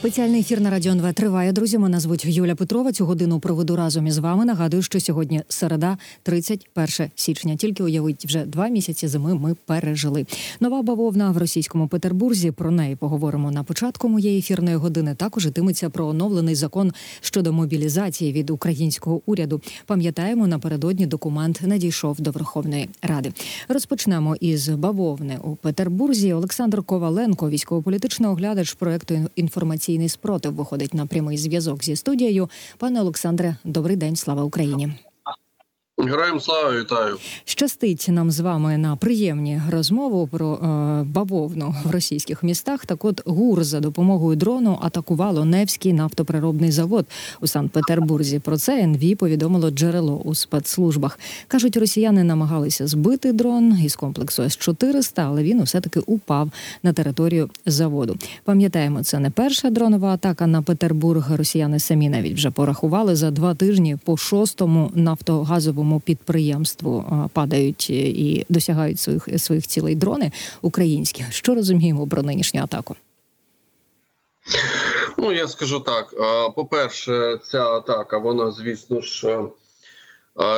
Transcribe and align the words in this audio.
Спеціальний 0.00 0.40
ефір 0.40 0.60
на 0.60 0.70
радіо 0.70 0.92
НВ 0.92 1.14
триває. 1.14 1.52
Друзі, 1.52 1.78
мене 1.78 2.00
звуть 2.00 2.24
Юля 2.24 2.54
Петрова. 2.54 2.92
Цю 2.92 3.04
годину 3.06 3.40
проведу 3.40 3.76
разом 3.76 4.06
із 4.06 4.18
вами. 4.18 4.44
Нагадую, 4.44 4.82
що 4.82 5.00
сьогодні 5.00 5.42
середа, 5.48 5.98
31 6.22 7.10
січня. 7.14 7.56
Тільки 7.56 7.82
уявіть, 7.82 8.24
вже 8.26 8.44
два 8.44 8.68
місяці 8.68 9.08
зими 9.08 9.34
ми 9.34 9.56
пережили. 9.66 10.26
Нова 10.60 10.82
бавовна 10.82 11.30
в 11.30 11.38
російському 11.38 11.88
Петербурзі. 11.88 12.50
Про 12.50 12.70
неї 12.70 12.96
поговоримо 12.96 13.50
на 13.50 13.62
початку 13.62 14.08
моєї 14.08 14.38
ефірної 14.38 14.76
години. 14.76 15.14
Також 15.14 15.46
йтиметься 15.46 15.90
про 15.90 16.06
оновлений 16.06 16.54
закон 16.54 16.92
щодо 17.20 17.52
мобілізації 17.52 18.32
від 18.32 18.50
українського 18.50 19.20
уряду. 19.26 19.60
Пам'ятаємо, 19.86 20.46
напередодні 20.46 21.06
документ 21.06 21.60
надійшов 21.62 22.20
до 22.20 22.30
Верховної 22.30 22.88
Ради. 23.02 23.32
Розпочнемо 23.68 24.36
із 24.40 24.68
бавовни 24.68 25.38
у 25.44 25.56
Петербурзі. 25.56 26.32
Олександр 26.32 26.82
Коваленко, 26.82 27.50
військово-політичний 27.50 28.30
оглядач 28.30 28.72
проекту 28.72 29.14
інформаційний 29.88 30.08
спротив, 30.08 30.54
виходить 30.54 30.94
на 30.94 31.06
прямий 31.06 31.38
зв'язок 31.38 31.84
зі 31.84 31.96
студією. 31.96 32.48
Пане 32.78 33.00
Олександре, 33.00 33.56
добрий 33.64 33.96
день, 33.96 34.16
слава 34.16 34.42
Україні. 34.42 34.92
Героям 36.00 36.40
слава 36.40 36.80
вітаю. 36.80 37.16
Щастить 37.44 38.06
нам 38.08 38.30
з 38.30 38.40
вами 38.40 38.78
на 38.78 38.96
приємні 38.96 39.62
розмову 39.70 40.26
про 40.26 40.54
е, 40.54 41.02
бавовну 41.02 41.74
в 41.84 41.90
російських 41.90 42.42
містах. 42.42 42.86
Так, 42.86 43.04
от 43.04 43.22
ГУР 43.26 43.64
за 43.64 43.80
допомогою 43.80 44.36
дрону 44.36 44.78
атакувало 44.82 45.44
Невський 45.44 45.92
нафтоприробний 45.92 46.70
завод 46.70 47.06
у 47.40 47.46
Санкт-Петербурзі. 47.46 48.38
Про 48.38 48.56
це 48.56 48.82
НВ 48.82 49.16
повідомило 49.16 49.70
джерело 49.70 50.16
у 50.24 50.34
спецслужбах. 50.34 51.18
кажуть, 51.48 51.76
росіяни 51.76 52.24
намагалися 52.24 52.86
збити 52.86 53.32
дрон 53.32 53.78
із 53.82 53.96
комплексу 53.96 54.42
С 54.42 54.56
400 54.56 55.22
але 55.22 55.42
він 55.42 55.60
усе 55.60 55.80
таки 55.80 56.00
упав 56.00 56.50
на 56.82 56.92
територію 56.92 57.50
заводу. 57.66 58.16
Пам'ятаємо, 58.44 59.02
це 59.02 59.18
не 59.18 59.30
перша 59.30 59.70
дронова 59.70 60.14
атака 60.14 60.46
на 60.46 60.62
Петербург. 60.62 61.36
Росіяни 61.36 61.78
самі 61.78 62.08
навіть 62.08 62.34
вже 62.34 62.50
порахували 62.50 63.16
за 63.16 63.30
два 63.30 63.54
тижні 63.54 63.96
по 64.04 64.16
шостому 64.16 64.90
нафтогазовому 64.94 65.87
підприємству 66.00 67.04
падають 67.32 67.90
і 67.90 68.46
досягають 68.48 69.00
своїх 69.00 69.28
своїх 69.36 69.66
цілей 69.66 69.94
дрони 69.94 70.32
українські. 70.62 71.24
Що 71.30 71.54
розуміємо 71.54 72.06
про 72.06 72.22
нинішню 72.22 72.62
атаку? 72.62 72.96
Ну 75.18 75.32
я 75.32 75.48
скажу 75.48 75.80
так: 75.80 76.14
по-перше, 76.54 77.38
ця 77.44 77.64
атака, 77.64 78.18
вона, 78.18 78.50
звісно 78.50 79.00
ж, 79.00 79.38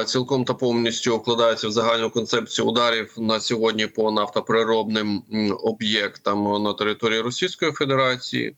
цілком 0.06 0.45
та 0.45 0.55
повністю 0.55 1.17
вкладається 1.17 1.69
в 1.69 1.70
загальну 1.70 2.11
концепцію 2.11 2.69
ударів 2.69 3.14
на 3.19 3.41
сьогодні 3.41 3.86
по 3.86 4.11
нафтоприробним 4.11 5.23
об'єктам 5.62 6.62
на 6.62 6.73
території 6.73 7.20
Російської 7.20 7.73
Федерації. 7.73 8.56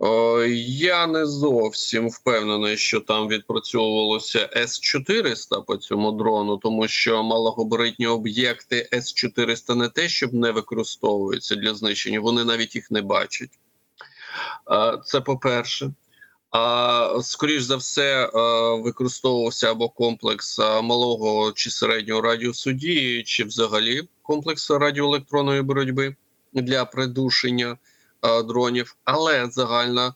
Я 0.00 1.06
не 1.06 1.26
зовсім 1.26 2.08
впевнений, 2.08 2.76
що 2.76 3.00
там 3.00 3.28
відпрацьовувалося 3.28 4.50
С 4.56 4.80
400 4.80 5.60
по 5.60 5.76
цьому 5.76 6.12
дрону, 6.12 6.56
тому 6.56 6.88
що 6.88 7.22
малогабаритні 7.22 8.06
об'єкти 8.06 8.88
С 8.92 9.12
400 9.12 9.74
не 9.74 9.88
те, 9.88 10.08
щоб 10.08 10.34
не 10.34 10.50
використовуються 10.50 11.54
для 11.54 11.74
знищення, 11.74 12.20
вони 12.20 12.44
навіть 12.44 12.74
їх 12.74 12.90
не 12.90 13.02
бачать. 13.02 13.58
Це 15.04 15.20
по-перше. 15.20 15.90
А 16.50 17.20
скоріш 17.22 17.62
за 17.62 17.76
все 17.76 18.30
використовувався 18.82 19.70
або 19.70 19.88
комплекс 19.88 20.58
малого 20.58 21.52
чи 21.52 21.70
середнього 21.70 22.20
радіусу 22.20 22.72
дії, 22.72 23.22
чи 23.22 23.44
взагалі 23.44 24.08
комплекс 24.22 24.70
радіоелектронної 24.70 25.62
боротьби 25.62 26.16
для 26.52 26.84
придушення 26.84 27.76
дронів, 28.48 28.96
але 29.04 29.46
загальна 29.50 30.14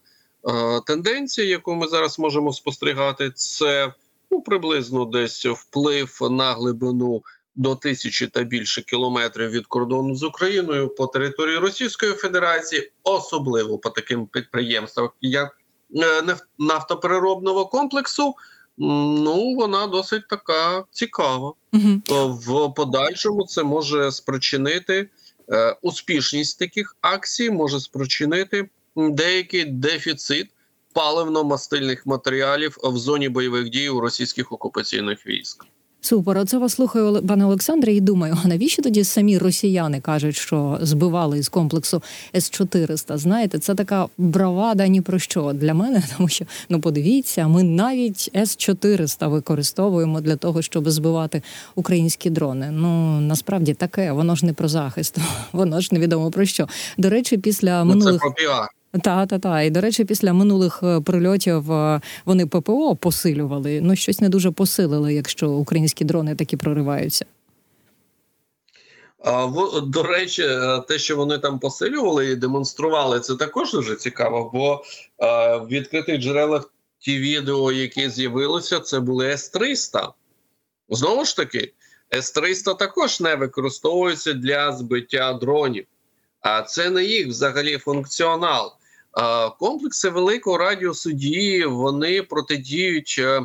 тенденція, 0.86 1.46
яку 1.46 1.74
ми 1.74 1.88
зараз 1.88 2.18
можемо 2.18 2.52
спостерігати, 2.52 3.30
це 3.30 3.92
ну 4.30 4.40
приблизно 4.40 5.04
десь 5.04 5.46
вплив 5.46 6.18
на 6.30 6.52
глибину 6.52 7.22
до 7.54 7.76
тисячі 7.76 8.26
та 8.26 8.42
більше 8.42 8.82
кілометрів 8.82 9.50
від 9.50 9.66
кордону 9.66 10.14
з 10.14 10.22
Україною 10.22 10.88
по 10.88 11.06
території 11.06 11.58
Російської 11.58 12.12
Федерації, 12.12 12.92
особливо 13.02 13.78
по 13.78 13.90
таким 13.90 14.26
підприємствам, 14.26 15.10
як 15.20 15.58
е, 15.96 16.36
нафтопереробного 16.58 17.66
комплексу. 17.66 18.34
Ну, 18.78 19.54
вона 19.54 19.86
досить 19.86 20.28
така 20.28 20.84
цікава. 20.90 21.52
Угу. 21.72 22.00
В 22.26 22.74
подальшому 22.74 23.46
це 23.46 23.62
може 23.62 24.12
спричинити 24.12 24.94
Е, 24.94 25.08
успішність 25.82 26.58
таких 26.58 26.96
акцій 27.00 27.50
може 27.50 27.80
спричинити 27.80 28.68
деякий 28.96 29.64
дефіцит 29.64 30.50
паливно-мастильних 30.94 32.02
матеріалів 32.04 32.76
в 32.82 32.96
зоні 32.96 33.28
бойових 33.28 33.70
дій 33.70 33.88
у 33.88 34.00
російських 34.00 34.52
окупаційних 34.52 35.26
військ. 35.26 35.64
Супер, 36.04 36.38
оце 36.38 36.58
вас 36.58 36.72
слухаю, 36.72 37.22
пане 37.28 37.44
Олександре, 37.44 37.92
і 37.92 38.00
думаю, 38.00 38.38
навіщо 38.44 38.82
тоді 38.82 39.04
самі 39.04 39.38
росіяни 39.38 40.00
кажуть, 40.00 40.36
що 40.36 40.78
збивали 40.80 41.38
із 41.38 41.48
комплексу 41.48 42.02
С 42.34 42.50
400 42.50 43.18
Знаєте, 43.18 43.58
це 43.58 43.74
така 43.74 44.06
бравада 44.18 44.86
ні 44.86 45.00
про 45.00 45.18
що 45.18 45.52
для 45.52 45.74
мене, 45.74 46.02
тому 46.16 46.28
що 46.28 46.44
ну 46.68 46.80
подивіться, 46.80 47.48
ми 47.48 47.62
навіть 47.62 48.30
С 48.34 48.56
400 48.56 49.28
використовуємо 49.28 50.20
для 50.20 50.36
того, 50.36 50.62
щоб 50.62 50.90
збивати 50.90 51.42
українські 51.74 52.30
дрони. 52.30 52.70
Ну 52.70 53.20
насправді 53.20 53.74
таке, 53.74 54.12
воно 54.12 54.34
ж 54.34 54.46
не 54.46 54.52
про 54.52 54.68
захист, 54.68 55.16
воно 55.52 55.80
ж 55.80 55.88
невідомо 55.92 56.30
про 56.30 56.44
що. 56.44 56.68
До 56.98 57.10
речі, 57.10 57.38
після 57.38 57.84
ну, 57.84 57.90
минулих 57.90 58.14
це 58.14 58.18
про 58.18 58.32
піар. 58.32 58.68
Та 59.00 59.26
та 59.26 59.38
та 59.38 59.62
і 59.62 59.70
до 59.70 59.80
речі, 59.80 60.04
після 60.04 60.32
минулих 60.32 60.80
е, 60.82 61.00
прильотів 61.00 61.72
е, 61.72 62.00
вони 62.24 62.46
ППО 62.46 62.96
посилювали. 62.96 63.80
Ну 63.80 63.96
щось 63.96 64.20
не 64.20 64.28
дуже 64.28 64.50
посилили, 64.50 65.14
якщо 65.14 65.50
українські 65.50 66.04
дрони 66.04 66.34
такі 66.34 66.56
прориваються. 66.56 67.24
А 69.24 69.46
до 69.82 70.02
речі, 70.02 70.42
е, 70.42 70.82
те, 70.88 70.98
що 70.98 71.16
вони 71.16 71.38
там 71.38 71.58
посилювали 71.58 72.30
і 72.30 72.36
демонстрували, 72.36 73.20
це 73.20 73.34
також 73.34 73.72
дуже 73.72 73.96
цікаво. 73.96 74.50
Бо 74.54 74.84
а, 75.18 75.56
в 75.56 75.68
відкритих 75.68 76.20
джерелах 76.20 76.70
ті 76.98 77.18
відео, 77.18 77.72
які 77.72 78.10
з'явилися, 78.10 78.80
це 78.80 79.00
були 79.00 79.30
С-300. 79.30 80.08
Знову 80.88 81.24
ж 81.24 81.36
таки, 81.36 81.72
С-300 82.14 82.78
також 82.78 83.20
не 83.20 83.34
використовуються 83.34 84.32
для 84.32 84.72
збиття 84.72 85.32
дронів, 85.32 85.86
а 86.40 86.62
це 86.62 86.90
не 86.90 87.04
їх 87.04 87.28
взагалі 87.28 87.78
функціонал. 87.78 88.72
Комплекси 89.58 90.08
великого 90.08 90.58
радіусу 90.58 91.12
дії 91.12 91.64
вони 91.66 92.22
протидіють, 92.22 93.16
е, 93.18 93.40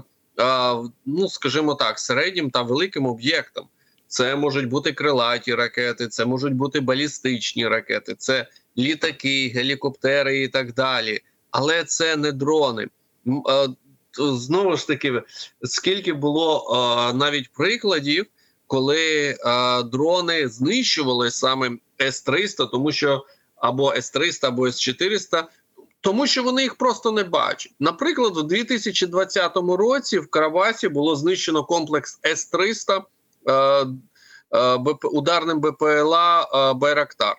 ну 1.06 1.30
скажімо 1.30 1.76
так, 1.76 2.00
середнім 2.00 2.50
та 2.50 2.62
великим 2.62 3.06
об'єктам. 3.06 3.66
Це 4.08 4.36
можуть 4.36 4.68
бути 4.68 4.94
крилаті 4.94 5.56
ракети, 5.56 6.08
це 6.08 6.26
можуть 6.26 6.54
бути 6.54 6.80
балістичні 6.80 7.68
ракети, 7.68 8.16
це 8.18 8.48
літаки, 8.78 9.52
гелікоптери 9.56 10.42
і 10.44 10.48
так 10.48 10.74
далі. 10.74 11.20
Але 11.52 11.84
це 11.84 12.16
не 12.16 12.32
дрони. 12.32 12.88
Знову 14.18 14.78
ж 14.78 14.88
таки, 14.88 15.22
скільки 15.64 16.14
було 16.14 16.66
навіть 17.16 17.52
прикладів, 17.52 18.26
коли 18.68 19.36
дрони 19.92 20.48
знищували 20.48 21.32
саме 21.32 21.78
С-300, 22.02 22.72
тому 22.72 22.92
що 22.92 23.26
або 23.56 23.94
С-300, 23.94 24.48
або 24.48 24.68
С-400, 24.68 25.44
тому 26.08 26.28
що 26.28 26.44
вони 26.44 26.62
їх 26.62 26.76
просто 26.76 27.12
не 27.12 27.24
бачать. 27.24 27.74
Наприклад, 27.80 28.38
у 28.38 28.44
2020 28.44 29.52
році 29.56 30.20
в 30.20 30.30
Карабасі 30.30 30.90
було 30.90 31.16
знищено 31.16 31.64
комплекс 31.64 32.20
С-300 32.26 33.02
е, 33.48 33.54
е, 34.52 34.76
ударним 35.04 35.60
БПЛА 35.60 36.42
е, 36.42 36.74
Байрактар. 36.74 37.36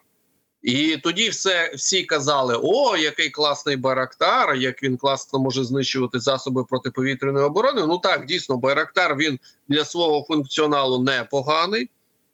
І 0.63 0.97
тоді 0.97 1.29
все 1.29 1.73
всі 1.75 2.05
казали: 2.05 2.61
о, 2.63 2.97
який 2.97 3.31
класний 3.31 3.77
Байрактар, 3.77 4.55
як 4.55 4.83
він 4.83 4.97
класно 4.97 5.39
може 5.39 5.65
знищувати 5.65 6.21
засоби 6.21 6.65
протиповітряної 6.65 7.47
оборони. 7.47 7.87
Ну 7.87 7.99
так, 7.99 8.27
дійсно, 8.27 8.57
Байрактар 8.57 9.17
він 9.17 9.39
для 9.69 9.85
свого 9.85 10.25
функціоналу 10.29 11.03
непоганий, 11.03 11.91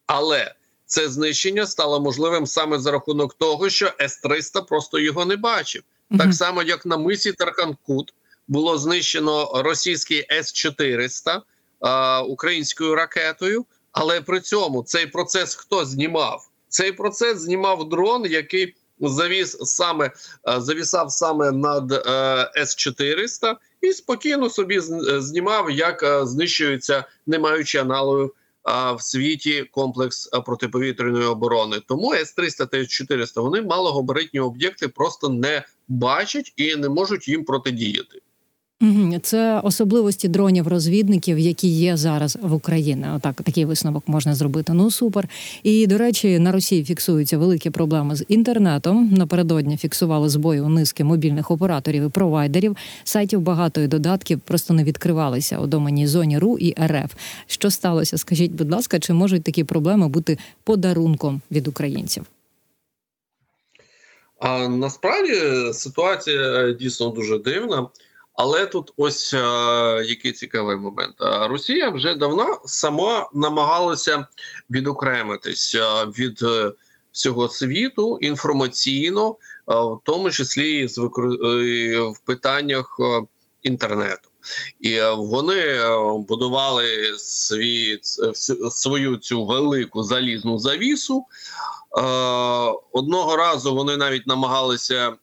але 0.06 0.54
це 0.86 1.08
знищення 1.08 1.66
стало 1.66 2.00
можливим 2.00 2.46
саме 2.46 2.78
за 2.78 2.90
рахунок 2.90 3.34
того, 3.34 3.70
що 3.70 3.92
С-300 4.00 4.66
просто 4.66 4.98
його 4.98 5.24
не 5.24 5.36
бачив. 5.36 5.82
Так 6.18 6.34
само, 6.34 6.62
як 6.62 6.86
на 6.86 6.96
мисі 6.96 7.32
Тарханкут 7.32 8.14
було 8.48 8.78
знищено 8.78 9.62
російський 9.64 10.26
С-400 10.30 11.40
українською 12.26 12.94
ракетою, 12.94 13.66
але 13.92 14.20
при 14.20 14.40
цьому 14.40 14.82
цей 14.82 15.06
процес 15.06 15.54
хто 15.54 15.84
знімав? 15.84 16.48
Цей 16.68 16.92
процес 16.92 17.38
знімав 17.38 17.88
дрон, 17.88 18.24
який 18.24 18.74
завіс 19.00 19.56
саме 19.60 20.10
завісав 20.58 21.10
саме 21.10 21.52
над 21.52 21.92
е, 21.92 22.00
С-400 22.56 23.56
і 23.80 23.92
спокійно 23.92 24.50
собі 24.50 24.80
знімав, 25.18 25.70
як 25.70 26.26
знищуються, 26.26 27.04
не 27.26 27.38
маючи 27.38 27.78
аналогів 27.78 28.34
в 28.64 28.96
світі 28.98 29.64
комплекс 29.70 30.28
протиповітряної 30.46 31.26
оборони. 31.26 31.80
Тому 31.88 32.14
С-300 32.14 32.66
та 32.66 32.78
С-400 32.78 33.42
вони 33.42 33.62
малогабаритні 33.62 34.40
об'єкти 34.40 34.88
просто 34.88 35.28
не 35.28 35.62
бачать 35.88 36.52
і 36.56 36.76
не 36.76 36.88
можуть 36.88 37.28
їм 37.28 37.44
протидіяти. 37.44 38.20
Це 39.22 39.60
особливості 39.60 40.28
дронів-розвідників, 40.28 41.38
які 41.38 41.68
є 41.68 41.96
зараз 41.96 42.38
в 42.42 42.52
Україні. 42.52 43.06
Отак 43.16 43.42
такий 43.42 43.64
висновок 43.64 44.02
можна 44.06 44.34
зробити. 44.34 44.72
Ну 44.72 44.90
супер. 44.90 45.28
І 45.62 45.86
до 45.86 45.98
речі, 45.98 46.38
на 46.38 46.52
Росії 46.52 46.84
фіксуються 46.84 47.38
великі 47.38 47.70
проблеми 47.70 48.16
з 48.16 48.24
інтернетом. 48.28 49.10
Напередодні 49.12 49.76
фіксували 49.76 50.28
збої 50.28 50.60
у 50.60 50.68
низки 50.68 51.04
мобільних 51.04 51.50
операторів 51.50 52.06
і 52.06 52.08
провайдерів. 52.08 52.76
Сайтів 53.04 53.40
багато 53.40 53.80
і 53.80 53.86
додатків 53.86 54.40
просто 54.40 54.74
не 54.74 54.84
відкривалися 54.84 55.58
у 55.58 55.66
доменній 55.66 56.06
зоні 56.06 56.38
РУ 56.38 56.58
і 56.58 56.74
РФ. 56.86 57.14
Що 57.46 57.70
сталося? 57.70 58.18
Скажіть, 58.18 58.52
будь 58.52 58.70
ласка, 58.70 58.98
чи 58.98 59.12
можуть 59.12 59.42
такі 59.42 59.64
проблеми 59.64 60.08
бути 60.08 60.38
подарунком 60.64 61.40
від 61.50 61.68
українців? 61.68 62.24
А 64.40 64.68
насправді 64.68 65.34
ситуація 65.72 66.72
дійсно 66.72 67.08
дуже 67.08 67.38
дивна. 67.38 67.88
Але 68.34 68.66
тут 68.66 68.92
ось 68.96 69.34
е, 69.34 69.38
який 70.04 70.32
цікавий 70.32 70.76
момент. 70.76 71.14
Росія 71.20 71.90
вже 71.90 72.14
давно 72.14 72.60
сама 72.64 73.30
намагалася 73.34 74.26
відокремитися 74.70 76.02
е, 76.02 76.06
від 76.06 76.42
е, 76.42 76.72
всього 77.12 77.48
світу 77.48 78.18
інформаційно, 78.20 79.36
в 79.66 79.98
тому 80.04 80.30
числі 80.30 80.88
з 80.88 80.98
в 80.98 82.18
питаннях 82.24 83.00
інтернету. 83.62 84.28
І 84.80 85.00
вони 85.16 85.80
будували 86.18 87.14
свій 87.18 87.98
свою 88.70 89.16
цю 89.16 89.44
велику 89.44 90.02
залізну 90.02 90.58
завісу. 90.58 91.24
Одного 92.92 93.36
разу 93.36 93.74
вони 93.74 93.96
навіть 93.96 94.26
намагалися 94.26 95.16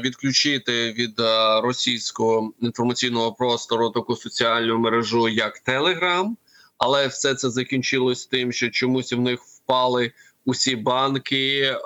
відключити 0.00 0.92
від 0.92 1.20
е, 1.20 1.60
російського 1.60 2.52
інформаційного 2.60 3.32
простору 3.32 3.90
таку 3.90 4.16
соціальну 4.16 4.78
мережу, 4.78 5.28
як 5.28 5.58
Телеграм, 5.58 6.36
але 6.78 7.06
все 7.06 7.34
це 7.34 7.50
закінчилось 7.50 8.26
тим, 8.26 8.52
що 8.52 8.70
чомусь 8.70 9.12
в 9.12 9.20
них 9.20 9.40
впали 9.42 10.12
усі 10.44 10.76
банки, 10.76 11.60
е, 11.60 11.80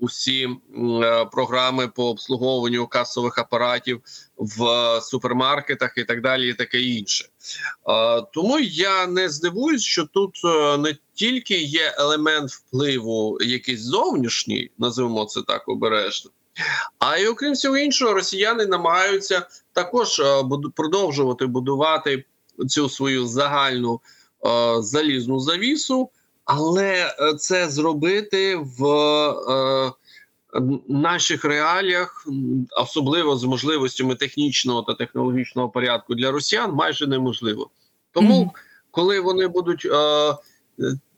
усі 0.00 0.44
е, 0.44 1.24
програми 1.24 1.88
по 1.88 2.10
обслуговуванню 2.10 2.86
касових 2.86 3.38
апаратів 3.38 4.00
в 4.36 5.00
супермаркетах 5.00 5.98
і 5.98 6.04
так 6.04 6.22
далі, 6.22 6.48
і 6.48 6.54
таке 6.54 6.80
інше. 6.80 7.28
Тому 8.32 8.58
я 8.60 9.06
не 9.06 9.28
здивуюсь, 9.28 9.82
що 9.82 10.06
тут 10.06 10.40
не 10.78 10.96
тільки 11.14 11.58
є 11.58 11.94
елемент 11.98 12.50
впливу, 12.50 13.38
якийсь 13.40 13.80
зовнішній, 13.80 14.70
називаємо 14.78 15.24
це 15.24 15.42
так 15.42 15.68
обережно. 15.68 16.30
А 16.98 17.16
і 17.16 17.26
окрім 17.26 17.52
всього 17.52 17.76
іншого, 17.76 18.14
росіяни 18.14 18.66
намагаються 18.66 19.46
також 19.72 20.20
е, 20.20 20.44
продовжувати 20.74 21.46
будувати 21.46 22.24
цю 22.68 22.88
свою 22.88 23.26
загальну 23.26 24.00
е, 24.46 24.82
залізну 24.82 25.40
завісу, 25.40 26.10
але 26.44 27.16
е, 27.20 27.34
це 27.34 27.70
зробити 27.70 28.56
в 28.56 28.86
е, 28.86 29.92
наших 30.88 31.44
реаліях, 31.44 32.26
особливо 32.80 33.36
з 33.36 33.44
можливостями 33.44 34.14
технічного 34.14 34.82
та 34.82 34.94
технологічного 34.94 35.68
порядку 35.68 36.14
для 36.14 36.30
росіян, 36.30 36.72
майже 36.72 37.06
неможливо. 37.06 37.70
Тому, 38.12 38.34
mm 38.34 38.44
-hmm. 38.44 38.50
коли 38.90 39.20
вони 39.20 39.48
будуть 39.48 39.86
е, 39.86 40.34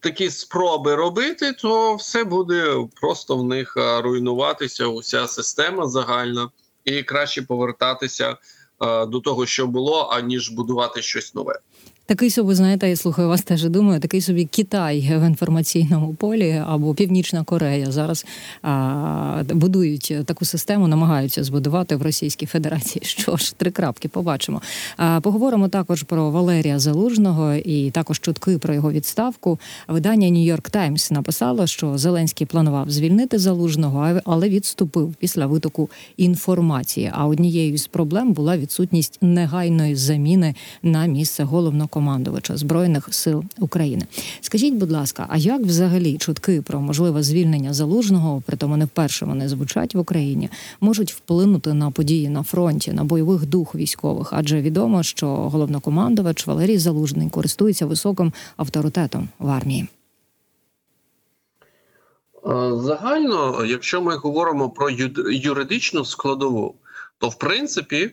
такі 0.00 0.30
спроби 0.30 0.94
робити, 0.94 1.52
то 1.52 1.94
все 1.94 2.24
буде 2.24 2.88
просто 3.00 3.36
в 3.36 3.44
них 3.44 3.76
руйнуватися. 3.76 4.86
Уся 4.86 5.26
система 5.26 5.88
загальна, 5.88 6.50
і 6.84 7.02
краще 7.02 7.42
повертатися 7.42 8.36
до 9.08 9.20
того, 9.20 9.46
що 9.46 9.66
було, 9.66 10.08
аніж 10.12 10.50
будувати 10.50 11.02
щось 11.02 11.34
нове. 11.34 11.58
Такий 12.08 12.30
собі, 12.30 12.54
знаєте, 12.54 12.88
я 12.88 12.96
слухаю 12.96 13.28
вас 13.28 13.42
теж 13.42 13.64
думаю, 13.64 14.00
такий 14.00 14.20
собі 14.20 14.44
Китай 14.44 15.18
в 15.20 15.26
інформаційному 15.26 16.14
полі 16.14 16.62
або 16.66 16.94
Північна 16.94 17.44
Корея 17.44 17.90
зараз 17.90 18.26
а, 18.62 19.42
будують 19.48 20.14
таку 20.24 20.44
систему, 20.44 20.88
намагаються 20.88 21.44
збудувати 21.44 21.96
в 21.96 22.02
Російській 22.02 22.46
Федерації. 22.46 23.04
Що 23.04 23.36
ж, 23.36 23.54
три 23.56 23.70
крапки 23.70 24.08
побачимо. 24.08 24.62
А, 24.96 25.20
Поговоримо 25.20 25.68
також 25.68 26.02
про 26.02 26.30
Валерія 26.30 26.78
Залужного 26.78 27.54
і 27.54 27.90
також 27.90 28.20
чутки 28.20 28.58
про 28.58 28.74
його 28.74 28.92
відставку. 28.92 29.58
Видання 29.88 30.28
Нью-Йорк 30.28 30.70
Таймс 30.70 31.10
написало, 31.10 31.66
що 31.66 31.98
Зеленський 31.98 32.46
планував 32.46 32.90
звільнити 32.90 33.38
залужного, 33.38 34.20
але 34.24 34.48
відступив 34.48 35.14
після 35.18 35.46
витоку 35.46 35.90
інформації. 36.16 37.10
А 37.14 37.26
однією 37.26 37.78
з 37.78 37.86
проблем 37.86 38.32
була 38.32 38.58
відсутність 38.58 39.18
негайної 39.20 39.94
заміни 39.94 40.54
на 40.82 41.06
місце 41.06 41.44
головного 41.44 41.88
головнокомандувача 41.96 42.56
збройних 42.56 43.08
сил 43.14 43.44
України. 43.58 44.06
Скажіть, 44.40 44.74
будь 44.74 44.90
ласка, 44.90 45.26
а 45.28 45.36
як 45.36 45.60
взагалі 45.60 46.18
чутки 46.18 46.62
про 46.62 46.80
можливе 46.80 47.22
звільнення 47.22 47.72
залужного, 47.72 48.42
при 48.46 48.56
тому 48.56 48.76
не 48.76 48.84
вперше 48.84 49.24
вони 49.24 49.48
звучать 49.48 49.94
в 49.94 49.98
Україні, 49.98 50.48
можуть 50.80 51.12
вплинути 51.12 51.72
на 51.72 51.90
події 51.90 52.28
на 52.28 52.42
фронті, 52.42 52.92
на 52.92 53.04
бойових 53.04 53.46
дух 53.46 53.74
військових? 53.74 54.28
Адже 54.32 54.60
відомо, 54.60 55.02
що 55.02 55.26
головнокомандувач 55.26 56.46
Валерій 56.46 56.78
Залужний 56.78 57.30
користується 57.30 57.86
високим 57.86 58.32
авторитетом 58.56 59.28
в 59.38 59.48
армії. 59.48 59.88
Загально, 62.72 63.64
якщо 63.64 64.02
ми 64.02 64.16
говоримо 64.16 64.70
про 64.70 64.90
юридичну 65.30 66.04
складову, 66.04 66.74
то 67.18 67.28
в 67.28 67.34
принципі 67.34 68.10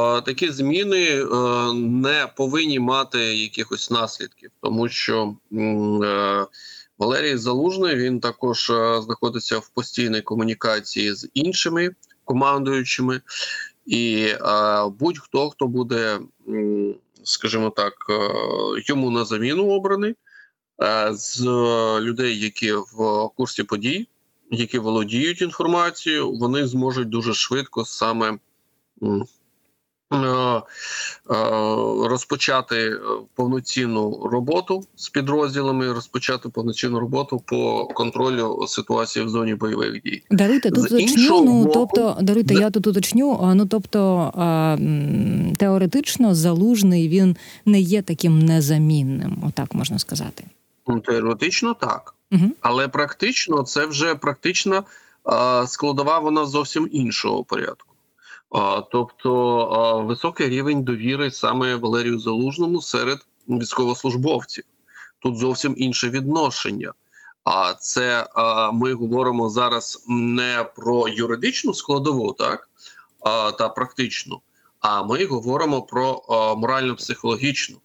такі 0.00 0.50
зміни 0.50 1.06
е, 1.06 1.26
не 1.72 2.28
повинні 2.36 2.78
мати 2.78 3.18
якихось 3.18 3.90
наслідків, 3.90 4.50
тому 4.62 4.88
що 4.88 5.36
е, 5.52 6.46
Валерій 6.98 7.36
Залужний 7.36 7.96
він 7.96 8.20
також 8.20 8.70
е, 8.70 9.02
знаходиться 9.02 9.58
в 9.58 9.68
постійній 9.68 10.20
комунікації 10.20 11.14
з 11.14 11.28
іншими 11.34 11.90
командуючими, 12.24 13.20
і 13.86 14.28
будь-хто 14.98 15.50
хто 15.50 15.66
буде, 15.66 16.20
скажімо 17.24 17.70
так, 17.70 17.92
йому 18.88 19.10
на 19.10 19.24
заміну 19.24 19.68
обраний 19.68 20.14
з 21.10 21.40
людей, 22.00 22.40
які 22.40 22.72
в 22.72 23.28
курсі 23.36 23.62
подій, 23.62 24.08
які 24.50 24.78
володіють 24.78 25.42
інформацією, 25.42 26.32
вони 26.32 26.66
зможуть 26.66 27.08
дуже 27.08 27.34
швидко 27.34 27.84
саме. 27.84 28.38
Е, 30.12 30.16
е, 30.16 31.34
розпочати 32.08 32.76
е, 32.76 32.98
повноцінну 33.34 34.28
роботу 34.32 34.84
з 34.96 35.08
підрозділами, 35.08 35.92
розпочати 35.92 36.48
повноцінну 36.48 37.00
роботу 37.00 37.42
по 37.46 37.86
контролю 37.86 38.64
ситуації 38.66 39.24
в 39.24 39.28
зоні 39.28 39.54
бойових 39.54 40.02
дій. 40.02 40.22
Даруйте 40.30 40.70
тут 40.70 40.92
уточню. 40.92 41.42
Ну 41.44 41.64
боку, 41.64 41.72
тобто, 41.74 42.16
даруйте, 42.20 42.54
я 42.54 42.70
тут 42.70 42.86
уточню. 42.86 43.52
Ну 43.54 43.66
тобто 43.66 44.32
теоретично 45.58 46.34
залужний 46.34 47.08
він 47.08 47.36
не 47.66 47.80
є 47.80 48.02
таким 48.02 48.38
незамінним, 48.38 49.36
отак 49.48 49.74
можна 49.74 49.98
сказати. 49.98 50.44
Ну, 50.86 51.00
теоретично 51.00 51.74
так, 51.74 52.14
угу. 52.32 52.50
але 52.60 52.88
практично 52.88 53.62
це 53.62 53.86
вже 53.86 54.14
практична 54.14 54.82
складова. 55.66 56.18
Вона 56.18 56.46
зовсім 56.46 56.88
іншого 56.92 57.44
порядку. 57.44 57.91
Тобто 58.90 60.04
високий 60.08 60.48
рівень 60.48 60.82
довіри 60.82 61.30
саме 61.30 61.76
Валерію 61.76 62.18
Залужному 62.18 62.82
серед 62.82 63.18
військовослужбовців. 63.48 64.64
Тут 65.18 65.38
зовсім 65.38 65.74
інше 65.76 66.08
відношення. 66.10 66.92
А 67.44 67.74
це 67.74 68.26
ми 68.72 68.94
говоримо 68.94 69.50
зараз 69.50 70.04
не 70.08 70.66
про 70.76 71.08
юридичну 71.08 71.74
складову, 71.74 72.32
так 72.32 72.68
та 73.58 73.68
практичну, 73.68 74.40
а 74.80 75.02
ми 75.02 75.26
говоримо 75.26 75.82
про 75.82 76.22
морально-психологічну. 76.56 77.76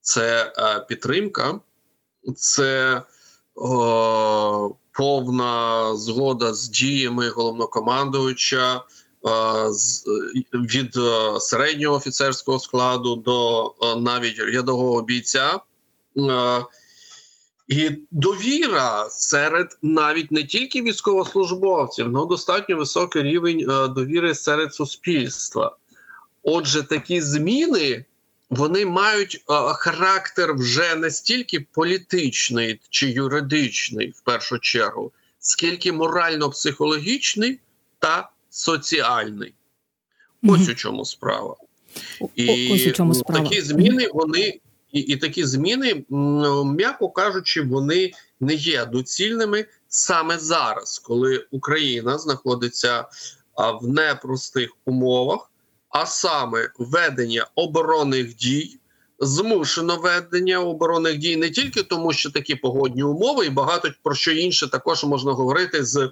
Це 0.00 0.52
підтримка, 0.88 1.60
це 2.36 3.02
повна 4.92 5.96
згода 5.96 6.54
з 6.54 6.68
діями 6.68 7.28
головнокомандуюча 7.28 8.84
від 10.54 10.96
е, 10.96 11.40
середнього 11.40 11.96
офіцерського 11.96 12.58
складу 12.58 13.16
до 13.16 13.66
е, 13.66 13.96
навіть 13.96 14.38
рядового 14.38 15.02
бійця. 15.02 15.60
Е, 16.16 16.64
і 17.68 17.90
довіра 18.10 19.10
серед 19.10 19.78
навіть 19.82 20.32
не 20.32 20.44
тільки 20.44 20.82
військовослужбовців, 20.82 22.16
але 22.16 22.26
достатньо 22.26 22.76
високий 22.76 23.22
рівень 23.22 23.66
довіри 23.94 24.34
серед 24.34 24.74
суспільства. 24.74 25.76
Отже, 26.42 26.82
такі 26.82 27.20
зміни 27.20 28.04
вони 28.52 28.86
мають 28.86 29.34
е, 29.34 29.40
характер 29.74 30.54
вже 30.54 30.94
не 30.94 31.10
стільки 31.10 31.60
політичний 31.60 32.80
чи 32.90 33.10
юридичний, 33.10 34.10
в 34.10 34.20
першу 34.20 34.58
чергу, 34.58 35.12
скільки 35.38 35.92
морально-психологічний 35.92 37.60
та 37.98 38.30
соціальний. 38.52 39.54
Ось 40.42 40.68
у 40.68 40.74
чому 40.74 41.04
справа. 41.04 41.56
І 42.34 42.74
Ось 42.74 42.86
у 42.86 42.90
чому 42.90 43.14
справа. 43.14 43.44
такі 43.44 43.60
зміни 43.60 44.08
вони 44.14 44.60
і, 44.92 45.00
і 45.00 45.16
такі 45.16 45.44
зміни, 45.44 46.04
м'яко 46.64 47.08
кажучи, 47.08 47.62
вони 47.62 48.12
не 48.40 48.54
є 48.54 48.84
доцільними 48.84 49.66
саме 49.88 50.38
зараз, 50.38 50.98
коли 50.98 51.46
Україна 51.50 52.18
знаходиться 52.18 53.04
в 53.82 53.88
непростих 53.88 54.70
умовах, 54.86 55.50
а 55.88 56.06
саме 56.06 56.70
ведення 56.78 57.46
оборонних 57.54 58.36
дій. 58.36 58.78
Змушено 59.18 59.96
ведення 59.96 60.60
оборонних 60.60 61.18
дій 61.18 61.36
не 61.36 61.50
тільки 61.50 61.82
тому, 61.82 62.12
що 62.12 62.30
такі 62.30 62.54
погодні 62.54 63.02
умови, 63.02 63.46
і 63.46 63.50
багато 63.50 63.90
про 64.02 64.14
що 64.14 64.32
інше 64.32 64.70
також 64.70 65.04
можна 65.04 65.32
говорити 65.32 65.84
з 65.84 66.10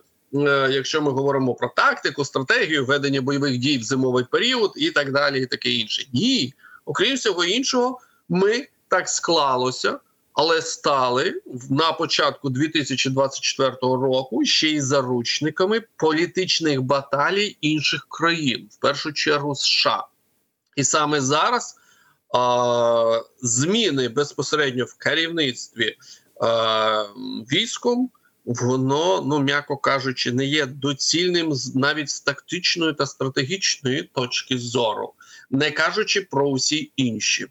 якщо 0.71 1.03
ми 1.03 1.11
говоримо 1.11 1.55
про 1.55 1.69
тактику, 1.77 2.25
стратегію 2.25 2.87
ведення 2.87 3.23
бойових 3.23 3.59
дій 3.59 3.79
в 3.79 3.83
зимовий 3.83 4.25
період 4.25 4.73
і 4.77 4.91
так 4.91 5.13
далі, 5.13 5.43
і 5.43 5.47
таке 5.47 5.71
інше. 5.71 6.07
Ні, 6.13 6.55
окрім 6.85 7.17
всього 7.17 7.45
іншого, 7.45 8.01
ми 8.29 8.69
так 8.89 9.09
склалося, 9.09 9.99
але 10.33 10.63
стали 10.63 11.43
на 11.71 11.93
початку 11.93 12.51
2024 12.51 13.77
року 13.81 14.45
ще 14.45 14.69
й 14.69 14.81
заручниками 14.81 15.83
політичних 15.97 16.83
баталій 16.83 17.57
інших 17.61 18.07
країн, 18.09 18.69
в 18.71 18.77
першу 18.77 19.13
чергу 19.13 19.55
США. 19.55 20.07
І 20.77 20.85
саме 20.85 21.21
зараз 21.21 21.77
зміни 23.43 24.09
безпосередньо 24.09 24.85
в 24.85 24.95
керівництві 24.95 25.97
а, 26.41 27.05
військом 27.53 28.11
воно, 28.45 29.21
ну 29.21 29.39
м'яко 29.39 29.77
кажучи, 29.77 30.33
не 30.33 30.45
є 30.45 30.67
доцільним 30.67 31.53
навіть 31.75 32.11
з 32.11 32.21
тактичної 32.21 32.95
та 32.95 33.07
стратегічної 33.07 34.03
точки 34.03 34.59
зору, 34.59 35.13
не 35.51 35.71
кажучи 35.71 36.21
про 36.21 36.49
усі 36.49 36.93
інші. 36.97 37.47